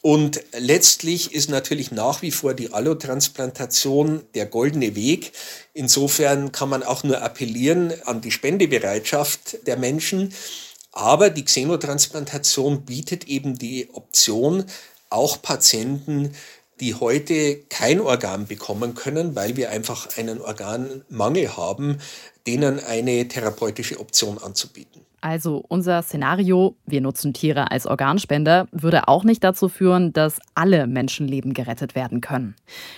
Und 0.00 0.42
letztlich 0.58 1.32
ist 1.32 1.48
natürlich 1.48 1.92
nach 1.92 2.22
wie 2.22 2.32
vor 2.32 2.54
die 2.54 2.72
Allotransplantation 2.72 4.22
der 4.34 4.46
goldene 4.46 4.96
Weg. 4.96 5.32
Insofern 5.74 6.50
kann 6.50 6.68
man 6.68 6.82
auch 6.82 7.04
nur 7.04 7.22
appellieren 7.22 7.92
an 8.04 8.20
die 8.20 8.32
Spendebereitschaft 8.32 9.64
der 9.68 9.76
Menschen. 9.76 10.34
Aber 10.90 11.30
die 11.30 11.44
Xenotransplantation 11.44 12.82
bietet 12.82 13.28
eben 13.28 13.56
die 13.56 13.88
Option, 13.92 14.64
auch 15.08 15.40
Patienten, 15.40 16.34
die 16.82 16.96
heute 16.96 17.60
kein 17.68 18.00
Organ 18.00 18.46
bekommen 18.46 18.94
können, 18.94 19.36
weil 19.36 19.56
wir 19.56 19.70
einfach 19.70 20.18
einen 20.18 20.40
Organmangel 20.40 21.56
haben, 21.56 21.98
denen 22.46 22.80
eine 22.80 23.28
therapeutische 23.28 24.00
Option 24.00 24.38
anzubieten. 24.38 25.00
Also 25.20 25.64
unser 25.68 26.02
Szenario, 26.02 26.74
wir 26.84 27.00
nutzen 27.00 27.32
Tiere 27.32 27.70
als 27.70 27.86
Organspender, 27.86 28.66
würde 28.72 29.06
auch 29.06 29.22
nicht 29.22 29.44
dazu 29.44 29.68
führen, 29.68 30.12
dass 30.12 30.40
alle 30.56 30.88
Menschenleben 30.88 31.54
gerettet 31.54 31.94
werden 31.94 32.20
können. 32.20 32.56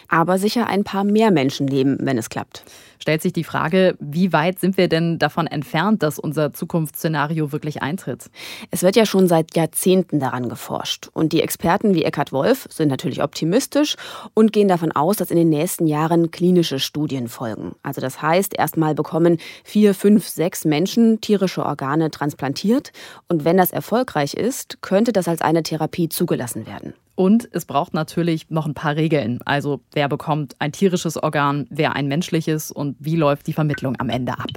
Aber 0.08 0.38
sicher 0.38 0.66
ein 0.66 0.84
paar 0.84 1.04
mehr 1.04 1.30
Menschenleben, 1.30 1.98
wenn 2.00 2.16
es 2.16 2.30
klappt. 2.30 2.64
Stellt 3.04 3.20
sich 3.20 3.34
die 3.34 3.44
Frage, 3.44 3.98
wie 4.00 4.32
weit 4.32 4.60
sind 4.60 4.78
wir 4.78 4.88
denn 4.88 5.18
davon 5.18 5.46
entfernt, 5.46 6.02
dass 6.02 6.18
unser 6.18 6.54
Zukunftsszenario 6.54 7.52
wirklich 7.52 7.82
eintritt? 7.82 8.30
Es 8.70 8.82
wird 8.82 8.96
ja 8.96 9.04
schon 9.04 9.28
seit 9.28 9.54
Jahrzehnten 9.54 10.20
daran 10.20 10.48
geforscht. 10.48 11.10
Und 11.12 11.34
die 11.34 11.42
Experten 11.42 11.94
wie 11.94 12.04
Eckhard 12.04 12.32
Wolf 12.32 12.66
sind 12.70 12.88
natürlich 12.88 13.22
optimistisch 13.22 13.96
und 14.32 14.54
gehen 14.54 14.68
davon 14.68 14.90
aus, 14.90 15.18
dass 15.18 15.30
in 15.30 15.36
den 15.36 15.50
nächsten 15.50 15.86
Jahren 15.86 16.30
klinische 16.30 16.78
Studien 16.78 17.28
folgen. 17.28 17.74
Also 17.82 18.00
das 18.00 18.22
heißt, 18.22 18.56
erstmal 18.56 18.94
bekommen 18.94 19.36
vier, 19.64 19.92
fünf, 19.92 20.26
sechs 20.26 20.64
Menschen 20.64 21.20
tierische 21.20 21.66
Organe 21.66 22.10
transplantiert. 22.10 22.90
Und 23.28 23.44
wenn 23.44 23.58
das 23.58 23.70
erfolgreich 23.70 24.32
ist, 24.32 24.80
könnte 24.80 25.12
das 25.12 25.28
als 25.28 25.42
eine 25.42 25.62
Therapie 25.62 26.08
zugelassen 26.08 26.66
werden. 26.66 26.94
Und 27.14 27.48
es 27.52 27.64
braucht 27.64 27.94
natürlich 27.94 28.50
noch 28.50 28.66
ein 28.66 28.74
paar 28.74 28.96
Regeln. 28.96 29.38
Also 29.44 29.80
wer 29.92 30.08
bekommt 30.08 30.56
ein 30.58 30.72
tierisches 30.72 31.22
Organ, 31.22 31.66
wer 31.70 31.94
ein 31.94 32.08
menschliches 32.08 32.70
und 32.70 32.96
wie 32.98 33.16
läuft 33.16 33.46
die 33.46 33.52
Vermittlung 33.52 33.94
am 34.00 34.08
Ende 34.08 34.32
ab. 34.32 34.50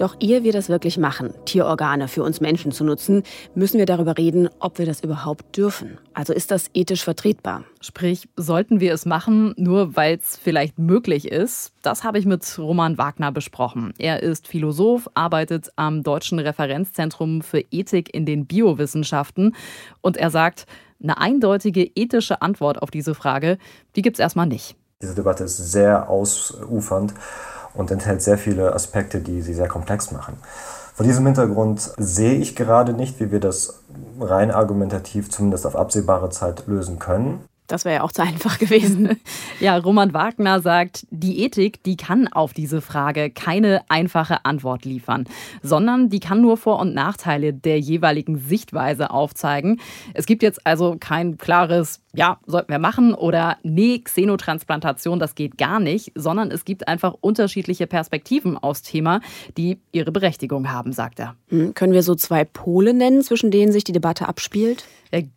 Doch 0.00 0.16
ehe 0.18 0.42
wir 0.44 0.52
das 0.52 0.70
wirklich 0.70 0.96
machen, 0.96 1.34
Tierorgane 1.44 2.08
für 2.08 2.22
uns 2.22 2.40
Menschen 2.40 2.72
zu 2.72 2.84
nutzen, 2.84 3.22
müssen 3.54 3.76
wir 3.76 3.84
darüber 3.84 4.16
reden, 4.16 4.48
ob 4.58 4.78
wir 4.78 4.86
das 4.86 5.04
überhaupt 5.04 5.58
dürfen. 5.58 5.98
Also 6.14 6.32
ist 6.32 6.50
das 6.50 6.70
ethisch 6.72 7.04
vertretbar? 7.04 7.64
Sprich, 7.82 8.26
sollten 8.34 8.80
wir 8.80 8.94
es 8.94 9.04
machen, 9.04 9.52
nur 9.58 9.96
weil 9.96 10.16
es 10.16 10.38
vielleicht 10.38 10.78
möglich 10.78 11.30
ist? 11.30 11.74
Das 11.82 12.02
habe 12.02 12.18
ich 12.18 12.24
mit 12.24 12.58
Roman 12.58 12.96
Wagner 12.96 13.30
besprochen. 13.30 13.92
Er 13.98 14.22
ist 14.22 14.48
Philosoph, 14.48 15.06
arbeitet 15.12 15.68
am 15.76 16.02
Deutschen 16.02 16.38
Referenzzentrum 16.38 17.42
für 17.42 17.62
Ethik 17.70 18.14
in 18.14 18.24
den 18.24 18.46
Biowissenschaften 18.46 19.54
und 20.00 20.16
er 20.16 20.30
sagt, 20.30 20.64
eine 21.02 21.18
eindeutige 21.18 21.84
ethische 21.94 22.40
Antwort 22.40 22.80
auf 22.80 22.90
diese 22.90 23.14
Frage, 23.14 23.58
die 23.96 24.00
gibt 24.00 24.16
es 24.16 24.20
erstmal 24.20 24.46
nicht. 24.46 24.76
Diese 25.02 25.14
Debatte 25.14 25.44
ist 25.44 25.58
sehr 25.58 26.08
ausufernd 26.08 27.12
und 27.74 27.90
enthält 27.90 28.22
sehr 28.22 28.38
viele 28.38 28.74
Aspekte, 28.74 29.20
die 29.20 29.42
sie 29.42 29.54
sehr 29.54 29.68
komplex 29.68 30.10
machen. 30.12 30.36
Vor 30.94 31.06
diesem 31.06 31.24
Hintergrund 31.24 31.80
sehe 31.96 32.34
ich 32.34 32.56
gerade 32.56 32.92
nicht, 32.92 33.20
wie 33.20 33.30
wir 33.30 33.40
das 33.40 33.82
rein 34.20 34.50
argumentativ 34.50 35.30
zumindest 35.30 35.66
auf 35.66 35.76
absehbare 35.76 36.30
Zeit 36.30 36.66
lösen 36.66 36.98
können. 36.98 37.40
Das 37.70 37.84
wäre 37.84 37.96
ja 37.96 38.02
auch 38.02 38.10
zu 38.10 38.22
einfach 38.22 38.58
gewesen. 38.58 39.20
ja, 39.60 39.76
Roman 39.76 40.12
Wagner 40.12 40.60
sagt, 40.60 41.06
die 41.10 41.44
Ethik, 41.44 41.82
die 41.84 41.96
kann 41.96 42.26
auf 42.26 42.52
diese 42.52 42.80
Frage 42.80 43.30
keine 43.30 43.82
einfache 43.88 44.44
Antwort 44.44 44.84
liefern, 44.84 45.24
sondern 45.62 46.08
die 46.10 46.18
kann 46.18 46.40
nur 46.40 46.56
Vor- 46.56 46.80
und 46.80 46.94
Nachteile 46.94 47.54
der 47.54 47.78
jeweiligen 47.78 48.38
Sichtweise 48.38 49.10
aufzeigen. 49.10 49.80
Es 50.14 50.26
gibt 50.26 50.42
jetzt 50.42 50.66
also 50.66 50.96
kein 50.98 51.38
klares 51.38 52.00
ja, 52.12 52.38
sollten 52.46 52.72
wir 52.72 52.78
machen 52.78 53.14
oder 53.14 53.58
nee, 53.62 53.98
Xenotransplantation, 53.98 55.18
das 55.18 55.34
geht 55.34 55.58
gar 55.58 55.78
nicht, 55.78 56.12
sondern 56.14 56.50
es 56.50 56.64
gibt 56.64 56.88
einfach 56.88 57.14
unterschiedliche 57.20 57.86
Perspektiven 57.86 58.58
aufs 58.58 58.82
Thema, 58.82 59.20
die 59.56 59.78
ihre 59.92 60.10
Berechtigung 60.10 60.72
haben, 60.72 60.92
sagt 60.92 61.20
er. 61.20 61.36
Hm, 61.48 61.74
können 61.74 61.92
wir 61.92 62.02
so 62.02 62.14
zwei 62.14 62.44
Pole 62.44 62.94
nennen, 62.94 63.22
zwischen 63.22 63.50
denen 63.50 63.72
sich 63.72 63.84
die 63.84 63.92
Debatte 63.92 64.28
abspielt? 64.28 64.84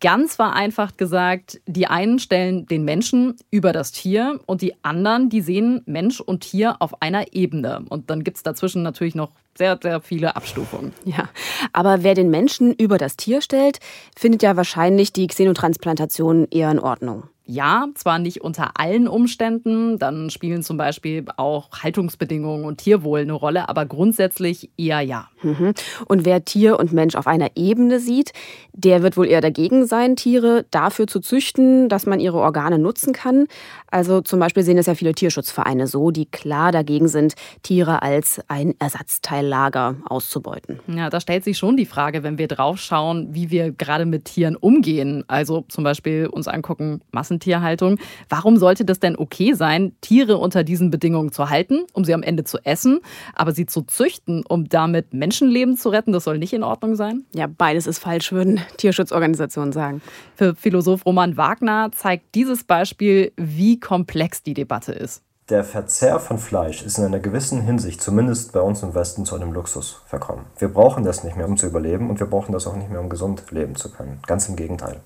Ganz 0.01 0.35
vereinfacht 0.35 0.99
gesagt, 0.99 1.59
die 1.65 1.87
einen 1.87 2.19
stellen 2.19 2.67
den 2.67 2.85
Menschen 2.85 3.35
über 3.49 3.73
das 3.73 3.91
Tier 3.91 4.39
und 4.45 4.61
die 4.61 4.75
anderen, 4.83 5.29
die 5.29 5.41
sehen 5.41 5.81
Mensch 5.85 6.21
und 6.21 6.41
Tier 6.41 6.75
auf 6.79 7.01
einer 7.01 7.33
Ebene. 7.33 7.83
Und 7.89 8.11
dann 8.11 8.23
gibt 8.23 8.37
es 8.37 8.43
dazwischen 8.43 8.83
natürlich 8.83 9.15
noch 9.15 9.31
sehr, 9.57 9.77
sehr 9.81 10.01
viele 10.01 10.35
Abstufungen. 10.35 10.93
Ja, 11.05 11.29
aber 11.71 12.03
wer 12.03 12.15
den 12.15 12.29
Menschen 12.29 12.73
über 12.73 12.97
das 12.97 13.17
Tier 13.17 13.41
stellt, 13.41 13.79
findet 14.17 14.43
ja 14.43 14.55
wahrscheinlich 14.55 15.13
die 15.13 15.27
Xenotransplantation 15.27 16.47
eher 16.51 16.71
in 16.71 16.79
Ordnung. 16.79 17.23
Ja, 17.45 17.87
zwar 17.95 18.19
nicht 18.19 18.41
unter 18.41 18.71
allen 18.75 19.07
Umständen, 19.07 19.99
dann 19.99 20.29
spielen 20.29 20.63
zum 20.63 20.77
Beispiel 20.77 21.25
auch 21.35 21.69
Haltungsbedingungen 21.83 22.63
und 22.63 22.77
Tierwohl 22.77 23.19
eine 23.19 23.33
Rolle, 23.33 23.67
aber 23.67 23.85
grundsätzlich 23.85 24.69
eher 24.77 25.01
ja. 25.01 25.27
Mhm. 25.41 25.73
Und 26.07 26.23
wer 26.23 26.45
Tier 26.45 26.79
und 26.79 26.93
Mensch 26.93 27.15
auf 27.15 27.27
einer 27.27 27.51
Ebene 27.55 27.99
sieht, 27.99 28.31
der 28.71 29.03
wird 29.03 29.17
wohl 29.17 29.27
eher 29.27 29.41
dagegen 29.41 29.85
sein, 29.85 30.15
Tiere 30.15 30.65
dafür 30.71 31.05
zu 31.05 31.19
züchten, 31.19 31.89
dass 31.89 32.05
man 32.05 32.21
ihre 32.21 32.39
Organe 32.39 32.79
nutzen 32.79 33.11
kann. 33.11 33.47
Also 33.87 34.21
zum 34.21 34.39
Beispiel 34.39 34.63
sehen 34.63 34.77
es 34.77 34.85
ja 34.85 34.95
viele 34.95 35.13
Tierschutzvereine 35.13 35.87
so, 35.87 36.11
die 36.11 36.25
klar 36.25 36.71
dagegen 36.71 37.09
sind, 37.09 37.33
Tiere 37.61 38.01
als 38.01 38.41
ein 38.47 38.73
Ersatzteillager 38.79 39.97
auszubeuten. 40.05 40.79
Ja, 40.87 41.09
da 41.09 41.19
stellt 41.19 41.43
sich 41.43 41.57
schon 41.57 41.75
die 41.75 41.85
Frage, 41.85 42.23
wenn 42.23 42.37
wir 42.37 42.47
drauf 42.47 42.79
schauen, 42.79 43.27
wie 43.31 43.51
wir 43.51 43.71
gerade 43.71 44.05
mit 44.05 44.25
Tieren 44.25 44.55
umgehen. 44.55 45.25
Also 45.27 45.65
zum 45.67 45.83
Beispiel 45.83 46.27
uns 46.27 46.47
angucken, 46.47 47.01
Massentierhaltung. 47.33 47.97
Warum 48.29 48.57
sollte 48.57 48.85
das 48.85 48.99
denn 48.99 49.17
okay 49.17 49.53
sein, 49.53 49.93
Tiere 50.01 50.37
unter 50.37 50.63
diesen 50.63 50.91
Bedingungen 50.91 51.31
zu 51.31 51.49
halten, 51.49 51.85
um 51.93 52.05
sie 52.05 52.13
am 52.13 52.23
Ende 52.23 52.43
zu 52.43 52.59
essen, 52.63 52.99
aber 53.33 53.53
sie 53.53 53.65
zu 53.65 53.81
züchten, 53.81 54.45
um 54.47 54.69
damit 54.69 55.13
Menschenleben 55.13 55.77
zu 55.77 55.89
retten? 55.89 56.11
Das 56.13 56.23
soll 56.23 56.37
nicht 56.37 56.53
in 56.53 56.63
Ordnung 56.63 56.95
sein? 56.95 57.25
Ja, 57.33 57.47
beides 57.47 57.87
ist 57.87 57.99
falsch, 57.99 58.31
würden 58.31 58.61
Tierschutzorganisationen 58.77 59.73
sagen. 59.73 60.01
Für 60.35 60.55
Philosoph 60.55 61.05
Roman 61.05 61.37
Wagner 61.37 61.91
zeigt 61.91 62.35
dieses 62.35 62.63
Beispiel, 62.63 63.31
wie 63.35 63.79
komplex 63.79 64.43
die 64.43 64.53
Debatte 64.53 64.91
ist. 64.91 65.23
Der 65.49 65.65
Verzehr 65.65 66.19
von 66.19 66.37
Fleisch 66.37 66.83
ist 66.83 66.97
in 66.97 67.03
einer 67.03 67.19
gewissen 67.19 67.61
Hinsicht, 67.61 68.01
zumindest 68.01 68.53
bei 68.53 68.61
uns 68.61 68.81
im 68.81 68.95
Westen, 68.95 69.25
zu 69.25 69.35
einem 69.35 69.51
Luxus 69.51 70.01
verkommen. 70.05 70.45
Wir 70.57 70.69
brauchen 70.69 71.03
das 71.03 71.25
nicht 71.25 71.35
mehr, 71.35 71.47
um 71.47 71.57
zu 71.57 71.67
überleben 71.67 72.09
und 72.09 72.21
wir 72.21 72.27
brauchen 72.27 72.53
das 72.53 72.65
auch 72.65 72.77
nicht 72.77 72.89
mehr, 72.89 73.01
um 73.01 73.09
gesund 73.09 73.43
leben 73.51 73.75
zu 73.75 73.91
können. 73.91 74.19
Ganz 74.25 74.47
im 74.47 74.55
Gegenteil. 74.55 75.01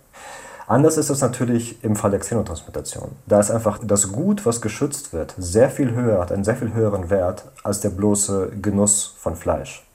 Anders 0.69 0.97
ist 0.97 1.09
es 1.09 1.21
natürlich 1.21 1.81
im 1.81 1.95
Fall 1.95 2.11
der 2.11 2.19
Xenotransplantation. 2.19 3.11
Da 3.25 3.39
ist 3.39 3.51
einfach 3.51 3.79
das 3.81 4.11
Gut, 4.11 4.45
was 4.45 4.59
geschützt 4.59 5.13
wird, 5.13 5.33
sehr 5.37 5.69
viel 5.69 5.91
höher, 5.93 6.19
hat 6.19 6.33
einen 6.33 6.43
sehr 6.43 6.57
viel 6.57 6.73
höheren 6.73 7.09
Wert 7.09 7.45
als 7.63 7.79
der 7.79 7.89
bloße 7.89 8.51
Genuss 8.61 9.15
von 9.17 9.37
Fleisch. 9.37 9.87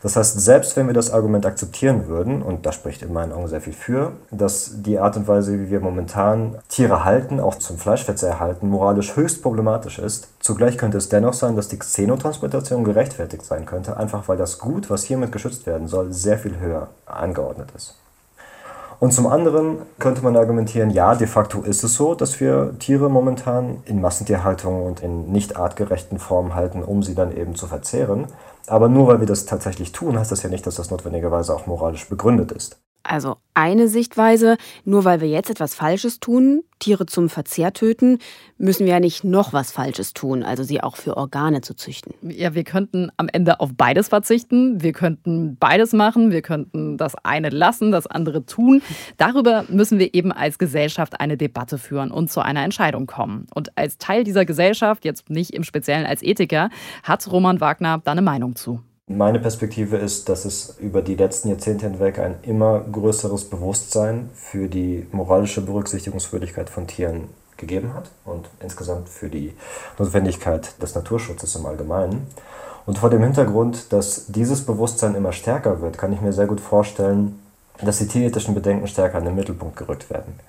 Das 0.00 0.16
heißt, 0.16 0.40
selbst 0.40 0.76
wenn 0.76 0.86
wir 0.86 0.94
das 0.94 1.10
Argument 1.10 1.44
akzeptieren 1.44 2.08
würden, 2.08 2.40
und 2.40 2.64
da 2.64 2.72
spricht 2.72 3.02
in 3.02 3.12
meinen 3.12 3.32
Augen 3.32 3.48
sehr 3.48 3.60
viel 3.60 3.74
für, 3.74 4.12
dass 4.30 4.82
die 4.82 4.98
Art 4.98 5.18
und 5.18 5.28
Weise, 5.28 5.60
wie 5.60 5.70
wir 5.70 5.80
momentan 5.80 6.56
Tiere 6.70 7.04
halten, 7.04 7.38
auch 7.38 7.56
zum 7.56 7.76
Fleischverzehr 7.76 8.40
halten, 8.40 8.68
moralisch 8.68 9.16
höchst 9.16 9.42
problematisch 9.42 9.98
ist, 9.98 10.28
zugleich 10.40 10.78
könnte 10.78 10.96
es 10.96 11.10
dennoch 11.10 11.34
sein, 11.34 11.54
dass 11.54 11.68
die 11.68 11.78
Xenotransplantation 11.78 12.84
gerechtfertigt 12.84 13.44
sein 13.44 13.66
könnte, 13.66 13.98
einfach 13.98 14.26
weil 14.26 14.38
das 14.38 14.58
Gut, 14.58 14.88
was 14.88 15.04
hiermit 15.04 15.32
geschützt 15.32 15.66
werden 15.66 15.86
soll, 15.86 16.14
sehr 16.14 16.38
viel 16.38 16.58
höher 16.58 16.88
angeordnet 17.04 17.70
ist. 17.76 17.96
Und 19.04 19.12
zum 19.12 19.26
anderen 19.26 19.82
könnte 19.98 20.22
man 20.22 20.34
argumentieren, 20.34 20.88
ja, 20.88 21.14
de 21.14 21.26
facto 21.26 21.60
ist 21.60 21.84
es 21.84 21.92
so, 21.92 22.14
dass 22.14 22.40
wir 22.40 22.74
Tiere 22.78 23.10
momentan 23.10 23.82
in 23.84 24.00
Massentierhaltung 24.00 24.82
und 24.82 25.02
in 25.02 25.30
nicht 25.30 25.58
artgerechten 25.58 26.18
Formen 26.18 26.54
halten, 26.54 26.82
um 26.82 27.02
sie 27.02 27.14
dann 27.14 27.36
eben 27.36 27.54
zu 27.54 27.66
verzehren. 27.66 28.28
Aber 28.66 28.88
nur 28.88 29.06
weil 29.06 29.20
wir 29.20 29.26
das 29.26 29.44
tatsächlich 29.44 29.92
tun, 29.92 30.18
heißt 30.18 30.32
das 30.32 30.42
ja 30.42 30.48
nicht, 30.48 30.66
dass 30.66 30.76
das 30.76 30.90
notwendigerweise 30.90 31.54
auch 31.54 31.66
moralisch 31.66 32.08
begründet 32.08 32.50
ist. 32.52 32.78
Also 33.04 33.36
eine 33.52 33.86
Sichtweise, 33.86 34.56
nur 34.84 35.04
weil 35.04 35.20
wir 35.20 35.28
jetzt 35.28 35.50
etwas 35.50 35.74
Falsches 35.74 36.20
tun, 36.20 36.64
Tiere 36.78 37.06
zum 37.06 37.28
Verzehr 37.28 37.72
töten, 37.72 38.18
müssen 38.58 38.86
wir 38.86 38.94
ja 38.94 39.00
nicht 39.00 39.24
noch 39.24 39.52
was 39.52 39.70
Falsches 39.72 40.12
tun, 40.12 40.42
also 40.42 40.62
sie 40.62 40.82
auch 40.82 40.96
für 40.96 41.16
Organe 41.16 41.60
zu 41.60 41.74
züchten. 41.74 42.14
Ja, 42.22 42.54
wir 42.54 42.64
könnten 42.64 43.10
am 43.16 43.28
Ende 43.28 43.60
auf 43.60 43.70
beides 43.76 44.08
verzichten. 44.08 44.82
Wir 44.82 44.92
könnten 44.92 45.56
beides 45.56 45.92
machen. 45.92 46.30
Wir 46.30 46.42
könnten 46.42 46.96
das 46.96 47.14
eine 47.22 47.50
lassen, 47.50 47.92
das 47.92 48.06
andere 48.06 48.44
tun. 48.46 48.82
Darüber 49.18 49.64
müssen 49.68 49.98
wir 49.98 50.14
eben 50.14 50.32
als 50.32 50.58
Gesellschaft 50.58 51.20
eine 51.20 51.36
Debatte 51.36 51.78
führen 51.78 52.10
und 52.10 52.32
zu 52.32 52.40
einer 52.40 52.64
Entscheidung 52.64 53.06
kommen. 53.06 53.46
Und 53.54 53.76
als 53.76 53.98
Teil 53.98 54.24
dieser 54.24 54.44
Gesellschaft, 54.44 55.04
jetzt 55.04 55.30
nicht 55.30 55.50
im 55.50 55.62
Speziellen 55.62 56.06
als 56.06 56.22
Ethiker, 56.22 56.70
hat 57.02 57.30
Roman 57.30 57.60
Wagner 57.60 58.00
da 58.02 58.12
eine 58.12 58.22
Meinung 58.22 58.56
zu. 58.56 58.80
Meine 59.06 59.38
Perspektive 59.38 59.98
ist, 59.98 60.30
dass 60.30 60.46
es 60.46 60.76
über 60.78 61.02
die 61.02 61.14
letzten 61.14 61.50
Jahrzehnte 61.50 61.86
hinweg 61.86 62.18
ein 62.18 62.36
immer 62.40 62.80
größeres 62.80 63.44
Bewusstsein 63.44 64.30
für 64.34 64.66
die 64.66 65.06
moralische 65.12 65.60
Berücksichtigungswürdigkeit 65.60 66.70
von 66.70 66.86
Tieren 66.86 67.28
gegeben 67.58 67.92
hat 67.92 68.10
und 68.24 68.48
insgesamt 68.60 69.10
für 69.10 69.28
die 69.28 69.54
Notwendigkeit 69.98 70.82
des 70.82 70.94
Naturschutzes 70.94 71.54
im 71.54 71.66
Allgemeinen. 71.66 72.26
Und 72.86 72.98
vor 72.98 73.10
dem 73.10 73.22
Hintergrund, 73.22 73.92
dass 73.92 74.26
dieses 74.28 74.64
Bewusstsein 74.64 75.14
immer 75.14 75.32
stärker 75.32 75.82
wird, 75.82 75.98
kann 75.98 76.14
ich 76.14 76.22
mir 76.22 76.32
sehr 76.32 76.46
gut 76.46 76.60
vorstellen, 76.60 77.38
dass 77.82 77.98
die 77.98 78.08
tierethischen 78.08 78.54
Bedenken 78.54 78.88
stärker 78.88 79.18
in 79.18 79.26
den 79.26 79.36
Mittelpunkt 79.36 79.76
gerückt 79.76 80.08
werden. 80.08 80.40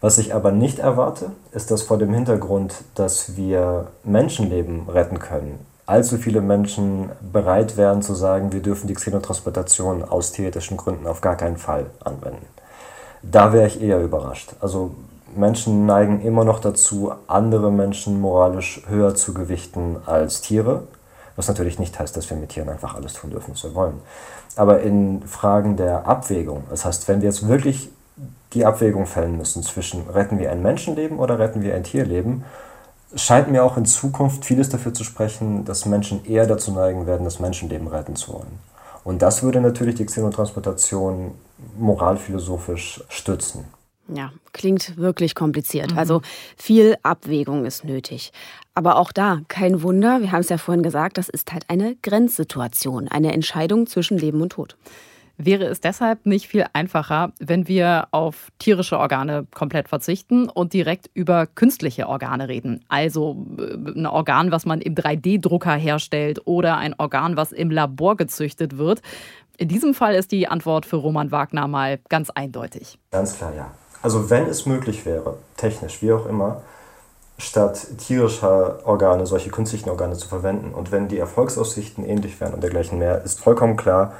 Was 0.00 0.18
ich 0.18 0.32
aber 0.32 0.52
nicht 0.52 0.78
erwarte, 0.78 1.32
ist, 1.50 1.72
dass 1.72 1.82
vor 1.82 1.98
dem 1.98 2.14
Hintergrund, 2.14 2.84
dass 2.94 3.36
wir 3.36 3.88
Menschenleben 4.04 4.88
retten 4.88 5.18
können, 5.18 5.58
allzu 5.86 6.18
viele 6.18 6.40
Menschen 6.40 7.10
bereit 7.32 7.76
wären 7.76 8.02
zu 8.02 8.14
sagen, 8.14 8.52
wir 8.52 8.60
dürfen 8.60 8.88
die 8.88 8.94
Xenotransplantation 8.94 10.04
aus 10.04 10.32
tierethischen 10.32 10.76
Gründen 10.76 11.06
auf 11.06 11.20
gar 11.20 11.36
keinen 11.36 11.56
Fall 11.56 11.86
anwenden. 12.04 12.44
Da 13.22 13.52
wäre 13.52 13.68
ich 13.68 13.80
eher 13.80 14.02
überrascht. 14.02 14.54
Also 14.60 14.94
Menschen 15.34 15.86
neigen 15.86 16.20
immer 16.20 16.44
noch 16.44 16.60
dazu, 16.60 17.12
andere 17.28 17.70
Menschen 17.70 18.20
moralisch 18.20 18.82
höher 18.88 19.14
zu 19.14 19.32
gewichten 19.34 19.96
als 20.06 20.40
Tiere. 20.40 20.82
Was 21.36 21.48
natürlich 21.48 21.78
nicht 21.78 21.98
heißt, 21.98 22.16
dass 22.16 22.30
wir 22.30 22.36
mit 22.36 22.50
Tieren 22.50 22.68
einfach 22.68 22.94
alles 22.94 23.12
tun 23.12 23.30
dürfen, 23.30 23.52
was 23.52 23.62
wir 23.62 23.74
wollen. 23.74 24.00
Aber 24.56 24.80
in 24.80 25.22
Fragen 25.22 25.76
der 25.76 26.06
Abwägung, 26.06 26.64
das 26.70 26.84
heißt, 26.84 27.06
wenn 27.08 27.20
wir 27.20 27.28
jetzt 27.28 27.46
wirklich 27.46 27.90
die 28.54 28.64
Abwägung 28.64 29.06
fällen 29.06 29.36
müssen 29.36 29.62
zwischen 29.62 30.08
retten 30.08 30.38
wir 30.38 30.50
ein 30.50 30.62
Menschenleben 30.62 31.18
oder 31.18 31.38
retten 31.38 31.62
wir 31.62 31.74
ein 31.74 31.84
Tierleben, 31.84 32.44
scheint 33.14 33.50
mir 33.50 33.64
auch 33.64 33.76
in 33.76 33.86
Zukunft 33.86 34.44
vieles 34.44 34.68
dafür 34.68 34.92
zu 34.92 35.04
sprechen, 35.04 35.64
dass 35.64 35.86
Menschen 35.86 36.24
eher 36.26 36.46
dazu 36.46 36.72
neigen 36.72 37.06
werden, 37.06 37.24
das 37.24 37.38
Menschenleben 37.38 37.88
retten 37.88 38.16
zu 38.16 38.32
wollen. 38.34 38.58
Und 39.04 39.22
das 39.22 39.42
würde 39.42 39.60
natürlich 39.60 39.94
die 39.94 40.06
Xenotransplantation 40.06 41.32
moralphilosophisch 41.78 43.04
stützen. 43.08 43.64
Ja, 44.08 44.32
klingt 44.52 44.96
wirklich 44.96 45.34
kompliziert. 45.34 45.92
Mhm. 45.92 45.98
Also 45.98 46.22
viel 46.56 46.96
Abwägung 47.02 47.64
ist 47.64 47.84
nötig. 47.84 48.32
Aber 48.74 48.96
auch 48.96 49.12
da, 49.12 49.40
kein 49.48 49.82
Wunder, 49.82 50.20
wir 50.20 50.32
haben 50.32 50.40
es 50.40 50.48
ja 50.48 50.58
vorhin 50.58 50.82
gesagt, 50.82 51.18
das 51.18 51.28
ist 51.28 51.52
halt 51.52 51.64
eine 51.68 51.96
Grenzsituation, 52.02 53.08
eine 53.08 53.32
Entscheidung 53.32 53.86
zwischen 53.86 54.18
Leben 54.18 54.42
und 54.42 54.50
Tod. 54.50 54.76
Wäre 55.38 55.64
es 55.64 55.80
deshalb 55.80 56.24
nicht 56.24 56.48
viel 56.48 56.64
einfacher, 56.72 57.32
wenn 57.38 57.68
wir 57.68 58.08
auf 58.10 58.48
tierische 58.58 58.98
Organe 58.98 59.46
komplett 59.54 59.88
verzichten 59.88 60.48
und 60.48 60.72
direkt 60.72 61.10
über 61.12 61.46
künstliche 61.46 62.08
Organe 62.08 62.48
reden? 62.48 62.84
Also 62.88 63.46
äh, 63.58 63.74
ein 63.74 64.06
Organ, 64.06 64.50
was 64.50 64.64
man 64.64 64.80
im 64.80 64.94
3D-Drucker 64.94 65.74
herstellt 65.74 66.40
oder 66.46 66.78
ein 66.78 66.94
Organ, 66.98 67.36
was 67.36 67.52
im 67.52 67.70
Labor 67.70 68.16
gezüchtet 68.16 68.78
wird. 68.78 69.02
In 69.58 69.68
diesem 69.68 69.94
Fall 69.94 70.14
ist 70.14 70.32
die 70.32 70.48
Antwort 70.48 70.86
für 70.86 70.96
Roman 70.96 71.30
Wagner 71.30 71.68
mal 71.68 71.98
ganz 72.08 72.30
eindeutig. 72.30 72.98
Ganz 73.10 73.36
klar, 73.36 73.52
ja. 73.54 73.70
Also 74.02 74.30
wenn 74.30 74.46
es 74.46 74.66
möglich 74.66 75.04
wäre, 75.04 75.36
technisch, 75.56 76.00
wie 76.00 76.12
auch 76.12 76.26
immer, 76.26 76.62
statt 77.38 77.86
tierischer 77.98 78.86
Organe 78.86 79.26
solche 79.26 79.50
künstlichen 79.50 79.90
Organe 79.90 80.16
zu 80.16 80.28
verwenden 80.28 80.72
und 80.72 80.92
wenn 80.92 81.08
die 81.08 81.18
Erfolgsaussichten 81.18 82.04
ähnlich 82.04 82.40
wären 82.40 82.54
und 82.54 82.62
dergleichen 82.62 82.98
mehr, 82.98 83.22
ist 83.22 83.40
vollkommen 83.40 83.76
klar, 83.76 84.14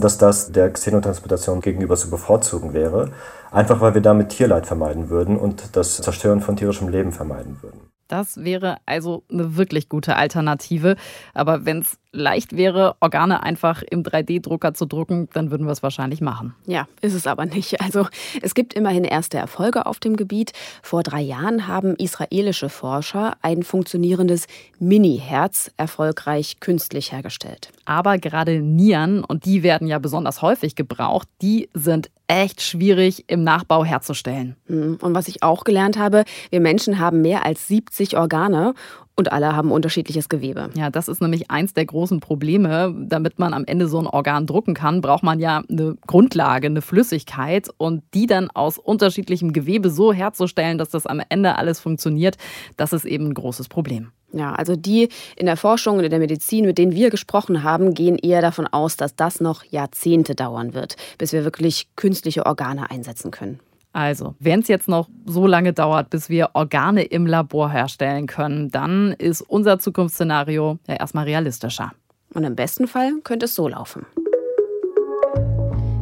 dass 0.00 0.18
das 0.18 0.52
der 0.52 0.70
Xenotransplantation 0.70 1.60
gegenüber 1.60 1.96
zu 1.96 2.10
bevorzugen 2.10 2.72
wäre, 2.72 3.10
einfach 3.50 3.80
weil 3.80 3.94
wir 3.94 4.02
damit 4.02 4.30
Tierleid 4.30 4.66
vermeiden 4.66 5.08
würden 5.08 5.36
und 5.36 5.76
das 5.76 6.00
Zerstören 6.00 6.40
von 6.40 6.56
tierischem 6.56 6.88
Leben 6.88 7.12
vermeiden 7.12 7.58
würden. 7.62 7.80
Das 8.08 8.42
wäre 8.42 8.78
also 8.86 9.22
eine 9.30 9.56
wirklich 9.56 9.90
gute 9.90 10.16
Alternative. 10.16 10.96
Aber 11.34 11.66
wenn 11.66 11.80
es 11.80 11.98
leicht 12.10 12.56
wäre, 12.56 12.96
Organe 13.00 13.42
einfach 13.42 13.82
im 13.82 14.02
3D-Drucker 14.02 14.72
zu 14.72 14.86
drucken, 14.86 15.28
dann 15.34 15.50
würden 15.50 15.66
wir 15.66 15.72
es 15.72 15.82
wahrscheinlich 15.82 16.22
machen. 16.22 16.54
Ja, 16.66 16.88
ist 17.02 17.12
es 17.12 17.26
aber 17.26 17.44
nicht. 17.44 17.82
Also 17.82 18.06
es 18.40 18.54
gibt 18.54 18.72
immerhin 18.72 19.04
erste 19.04 19.36
Erfolge 19.36 19.84
auf 19.84 20.00
dem 20.00 20.16
Gebiet. 20.16 20.52
Vor 20.82 21.02
drei 21.02 21.20
Jahren 21.20 21.68
haben 21.68 21.94
israelische 21.96 22.70
Forscher 22.70 23.36
ein 23.42 23.62
funktionierendes 23.62 24.46
Mini-Herz 24.78 25.70
erfolgreich 25.76 26.60
künstlich 26.60 27.12
hergestellt. 27.12 27.70
Aber 27.84 28.16
gerade 28.16 28.62
Nieren, 28.62 29.22
und 29.22 29.44
die 29.44 29.62
werden 29.62 29.86
ja 29.86 29.98
besonders 29.98 30.40
häufig 30.40 30.76
gebraucht, 30.76 31.28
die 31.42 31.68
sind 31.74 32.10
echt 32.28 32.62
schwierig 32.62 33.24
im 33.26 33.42
Nachbau 33.42 33.84
herzustellen. 33.84 34.56
Hm, 34.66 34.98
und 35.00 35.14
was 35.14 35.28
ich 35.28 35.42
auch 35.42 35.64
gelernt 35.64 35.98
habe, 35.98 36.24
wir 36.50 36.60
Menschen 36.60 36.98
haben 36.98 37.22
mehr 37.22 37.44
als 37.44 37.66
70 37.66 38.16
Organe 38.16 38.74
und 39.16 39.32
alle 39.32 39.56
haben 39.56 39.72
unterschiedliches 39.72 40.28
Gewebe. 40.28 40.70
Ja, 40.74 40.90
das 40.90 41.08
ist 41.08 41.20
nämlich 41.20 41.50
eins 41.50 41.74
der 41.74 41.86
großen 41.86 42.20
Probleme. 42.20 42.94
Damit 42.96 43.40
man 43.40 43.52
am 43.52 43.64
Ende 43.64 43.88
so 43.88 43.98
ein 43.98 44.06
Organ 44.06 44.46
drucken 44.46 44.74
kann, 44.74 45.00
braucht 45.00 45.24
man 45.24 45.40
ja 45.40 45.62
eine 45.68 45.96
Grundlage, 46.06 46.68
eine 46.68 46.82
Flüssigkeit 46.82 47.68
und 47.78 48.04
die 48.14 48.26
dann 48.26 48.48
aus 48.50 48.78
unterschiedlichem 48.78 49.52
Gewebe 49.52 49.90
so 49.90 50.12
herzustellen, 50.12 50.78
dass 50.78 50.90
das 50.90 51.06
am 51.06 51.20
Ende 51.30 51.56
alles 51.56 51.80
funktioniert, 51.80 52.36
das 52.76 52.92
ist 52.92 53.06
eben 53.06 53.26
ein 53.26 53.34
großes 53.34 53.68
Problem. 53.68 54.12
Ja, 54.32 54.52
also 54.52 54.76
die 54.76 55.08
in 55.36 55.46
der 55.46 55.56
Forschung 55.56 55.98
und 55.98 56.04
in 56.04 56.10
der 56.10 56.18
Medizin, 56.18 56.66
mit 56.66 56.76
denen 56.76 56.92
wir 56.92 57.10
gesprochen 57.10 57.62
haben, 57.62 57.94
gehen 57.94 58.18
eher 58.18 58.42
davon 58.42 58.66
aus, 58.66 58.96
dass 58.96 59.16
das 59.16 59.40
noch 59.40 59.64
Jahrzehnte 59.64 60.34
dauern 60.34 60.74
wird, 60.74 60.96
bis 61.16 61.32
wir 61.32 61.44
wirklich 61.44 61.88
künstliche 61.96 62.44
Organe 62.44 62.90
einsetzen 62.90 63.30
können. 63.30 63.60
Also, 63.92 64.34
wenn 64.38 64.60
es 64.60 64.68
jetzt 64.68 64.86
noch 64.86 65.08
so 65.24 65.46
lange 65.46 65.72
dauert, 65.72 66.10
bis 66.10 66.28
wir 66.28 66.50
Organe 66.52 67.04
im 67.04 67.26
Labor 67.26 67.70
herstellen 67.70 68.26
können, 68.26 68.70
dann 68.70 69.12
ist 69.12 69.40
unser 69.40 69.78
Zukunftsszenario 69.78 70.78
ja 70.86 70.96
erstmal 70.96 71.24
realistischer. 71.24 71.92
Und 72.34 72.44
im 72.44 72.54
besten 72.54 72.86
Fall 72.86 73.14
könnte 73.24 73.46
es 73.46 73.54
so 73.54 73.66
laufen. 73.66 74.04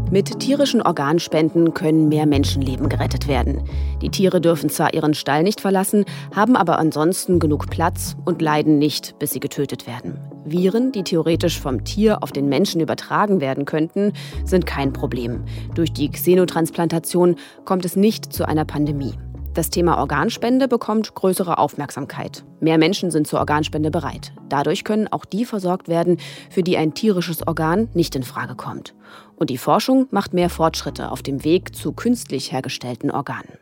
Mit 0.08 0.38
tierischen 0.38 0.82
Organspenden 0.82 1.74
können 1.74 2.08
mehr 2.08 2.26
Menschenleben 2.26 2.88
gerettet 2.88 3.26
werden. 3.26 3.64
Die 4.02 4.08
Tiere 4.08 4.40
dürfen 4.40 4.70
zwar 4.70 4.94
ihren 4.94 5.14
Stall 5.14 5.42
nicht 5.42 5.60
verlassen, 5.60 6.04
haben 6.32 6.54
aber 6.54 6.78
ansonsten 6.78 7.40
genug 7.40 7.68
Platz 7.70 8.16
und 8.24 8.40
leiden 8.40 8.78
nicht, 8.78 9.18
bis 9.18 9.32
sie 9.32 9.40
getötet 9.40 9.88
werden. 9.88 10.20
Viren, 10.44 10.92
die 10.92 11.02
theoretisch 11.02 11.60
vom 11.60 11.82
Tier 11.82 12.22
auf 12.22 12.30
den 12.30 12.48
Menschen 12.48 12.80
übertragen 12.80 13.40
werden 13.40 13.64
könnten, 13.64 14.12
sind 14.44 14.64
kein 14.64 14.92
Problem. 14.92 15.44
Durch 15.74 15.92
die 15.92 16.08
Xenotransplantation 16.08 17.34
kommt 17.64 17.84
es 17.84 17.96
nicht 17.96 18.32
zu 18.32 18.46
einer 18.46 18.64
Pandemie. 18.64 19.14
Das 19.56 19.70
Thema 19.70 19.96
Organspende 19.96 20.68
bekommt 20.68 21.14
größere 21.14 21.56
Aufmerksamkeit. 21.56 22.44
Mehr 22.60 22.76
Menschen 22.76 23.10
sind 23.10 23.26
zur 23.26 23.38
Organspende 23.38 23.90
bereit. 23.90 24.34
Dadurch 24.50 24.84
können 24.84 25.08
auch 25.08 25.24
die 25.24 25.46
versorgt 25.46 25.88
werden, 25.88 26.18
für 26.50 26.62
die 26.62 26.76
ein 26.76 26.92
tierisches 26.92 27.46
Organ 27.46 27.88
nicht 27.94 28.14
in 28.16 28.22
Frage 28.22 28.54
kommt. 28.54 28.94
Und 29.34 29.48
die 29.48 29.56
Forschung 29.56 30.08
macht 30.10 30.34
mehr 30.34 30.50
Fortschritte 30.50 31.10
auf 31.10 31.22
dem 31.22 31.42
Weg 31.42 31.74
zu 31.74 31.92
künstlich 31.92 32.52
hergestellten 32.52 33.10
Organen. 33.10 33.54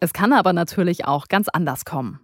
Es 0.00 0.12
kann 0.12 0.32
aber 0.32 0.52
natürlich 0.52 1.04
auch 1.04 1.28
ganz 1.28 1.46
anders 1.46 1.84
kommen. 1.84 2.18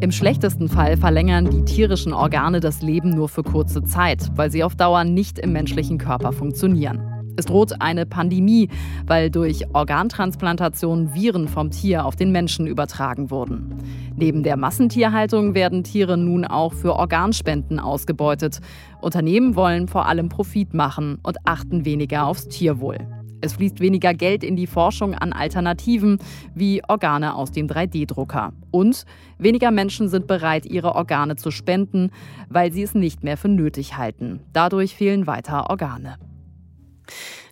Im 0.00 0.12
schlechtesten 0.12 0.70
Fall 0.70 0.96
verlängern 0.96 1.50
die 1.50 1.66
tierischen 1.66 2.14
Organe 2.14 2.60
das 2.60 2.80
Leben 2.80 3.10
nur 3.10 3.28
für 3.28 3.42
kurze 3.42 3.84
Zeit, 3.84 4.30
weil 4.36 4.50
sie 4.50 4.64
auf 4.64 4.74
Dauer 4.74 5.04
nicht 5.04 5.38
im 5.38 5.52
menschlichen 5.52 5.98
Körper 5.98 6.32
funktionieren. 6.32 7.15
Es 7.36 7.46
droht 7.46 7.80
eine 7.80 8.06
Pandemie, 8.06 8.68
weil 9.06 9.30
durch 9.30 9.64
Organtransplantation 9.74 11.14
Viren 11.14 11.48
vom 11.48 11.70
Tier 11.70 12.06
auf 12.06 12.16
den 12.16 12.32
Menschen 12.32 12.66
übertragen 12.66 13.30
wurden. 13.30 13.74
Neben 14.16 14.42
der 14.42 14.56
Massentierhaltung 14.56 15.54
werden 15.54 15.84
Tiere 15.84 16.16
nun 16.16 16.44
auch 16.44 16.72
für 16.72 16.94
Organspenden 16.94 17.78
ausgebeutet. 17.78 18.60
Unternehmen 19.00 19.54
wollen 19.54 19.88
vor 19.88 20.06
allem 20.06 20.28
Profit 20.28 20.72
machen 20.72 21.18
und 21.22 21.36
achten 21.44 21.84
weniger 21.84 22.26
aufs 22.26 22.48
Tierwohl. 22.48 22.98
Es 23.42 23.52
fließt 23.52 23.80
weniger 23.80 24.14
Geld 24.14 24.42
in 24.42 24.56
die 24.56 24.66
Forschung 24.66 25.14
an 25.14 25.32
Alternativen 25.32 26.18
wie 26.54 26.82
Organe 26.88 27.34
aus 27.34 27.52
dem 27.52 27.66
3D-Drucker. 27.66 28.52
Und 28.70 29.04
weniger 29.38 29.70
Menschen 29.70 30.08
sind 30.08 30.26
bereit, 30.26 30.66
ihre 30.66 30.94
Organe 30.94 31.36
zu 31.36 31.50
spenden, 31.50 32.10
weil 32.48 32.72
sie 32.72 32.82
es 32.82 32.94
nicht 32.94 33.22
mehr 33.22 33.36
für 33.36 33.48
nötig 33.48 33.96
halten. 33.96 34.40
Dadurch 34.52 34.94
fehlen 34.94 35.26
weiter 35.26 35.68
Organe. 35.68 36.16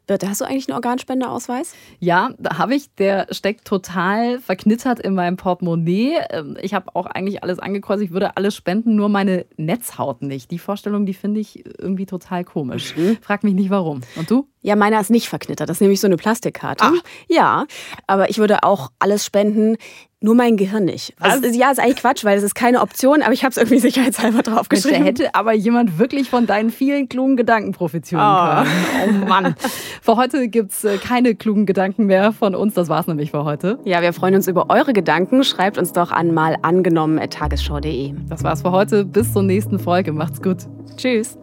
Birte, 0.07 0.29
hast 0.29 0.43
du 0.43 0.45
eigentlich 0.45 0.69
einen 0.69 0.75
Organspendeausweis? 0.75 1.75
Ja, 1.99 2.31
da 2.39 2.59
habe 2.59 2.75
ich. 2.75 2.95
Der 2.97 3.27
steckt 3.31 3.65
total 3.65 4.39
verknittert 4.39 5.01
in 5.01 5.15
meinem 5.15 5.37
Portemonnaie. 5.37 6.19
Ähm, 6.31 6.59
ich 6.61 6.75
habe 6.75 6.95
auch 6.95 7.07
eigentlich 7.07 7.43
alles 7.43 7.59
angekreuzt. 7.59 8.03
Ich 8.03 8.11
würde 8.11 8.37
alles 8.37 8.55
spenden, 8.55 8.97
nur 8.97 9.09
meine 9.09 9.47
Netzhaut 9.57 10.21
nicht. 10.21 10.51
Die 10.51 10.59
Vorstellung, 10.59 11.07
die 11.07 11.15
finde 11.15 11.41
ich 11.41 11.65
irgendwie 11.79 12.05
total 12.05 12.45
komisch. 12.45 12.95
Mhm. 12.97 13.17
Frag 13.23 13.45
mich 13.45 13.55
nicht 13.55 13.71
warum. 13.71 14.03
Und 14.17 14.31
du? 14.31 14.47
Ja, 14.65 14.77
meiner 14.77 14.99
ist 14.99 15.11
nicht 15.11 15.29
verknittert. 15.29 15.69
Das 15.69 15.77
ist 15.77 15.81
nämlich 15.83 16.01
so 16.01 16.07
eine 16.07 16.17
Plastikkarte. 16.17 16.85
Ach. 16.87 16.93
Ja, 17.29 17.67
aber 18.07 18.31
ich 18.31 18.39
würde 18.39 18.63
auch 18.63 18.91
alles 18.99 19.23
spenden. 19.23 19.77
Nur 20.21 20.35
mein 20.35 20.57
Gehirn 20.57 20.87
nicht. 20.87 21.13
Also, 21.21 21.47
ja, 21.49 21.71
ist 21.71 21.79
eigentlich 21.79 21.97
Quatsch, 21.97 22.25
weil 22.25 22.39
es 22.39 22.43
ist 22.43 22.55
keine 22.55 22.81
Option, 22.81 23.21
aber 23.21 23.35
ich 23.35 23.45
habe 23.45 23.51
es 23.51 23.59
irgendwie 23.59 23.79
sicherheitshalber 23.81 24.41
draufgeschrieben. 24.41 25.01
Da 25.01 25.05
hätte 25.05 25.35
aber 25.35 25.53
jemand 25.53 25.99
wirklich 25.99 26.31
von 26.31 26.47
deinen 26.47 26.71
vielen 26.71 27.11
klugen 27.11 27.37
Gedanken 27.37 27.73
profitieren 27.73 28.23
oh. 28.25 28.65
können. 28.65 29.23
Oh 29.23 29.29
Mann. 29.29 29.55
für 30.01 30.17
heute 30.17 30.49
gibt 30.49 30.71
es 30.71 30.83
äh, 30.85 30.97
keine 30.97 31.35
klugen 31.35 31.67
Gedanken 31.67 32.07
mehr 32.07 32.33
von 32.33 32.55
uns. 32.55 32.73
Das 32.73 32.89
war 32.89 33.01
es 33.01 33.07
nämlich 33.07 33.33
für 33.33 33.45
heute. 33.45 33.79
Ja, 33.85 34.01
wir 34.01 34.15
freuen 34.15 34.35
uns 34.35 34.49
über 34.49 34.71
eure 34.71 34.95
Gedanken. 34.95 35.45
Schreibt 35.45 35.77
uns 35.77 35.93
doch 35.93 36.11
an 36.11 36.33
mal 36.33 36.57
angenommen.tagesschau.de. 36.63 38.15
Das 38.27 38.43
war's 38.43 38.63
für 38.63 38.71
heute. 38.71 39.05
Bis 39.05 39.31
zur 39.31 39.43
nächsten 39.43 39.79
Folge. 39.79 40.13
Macht's 40.13 40.41
gut. 40.41 40.61
Tschüss. 40.97 41.37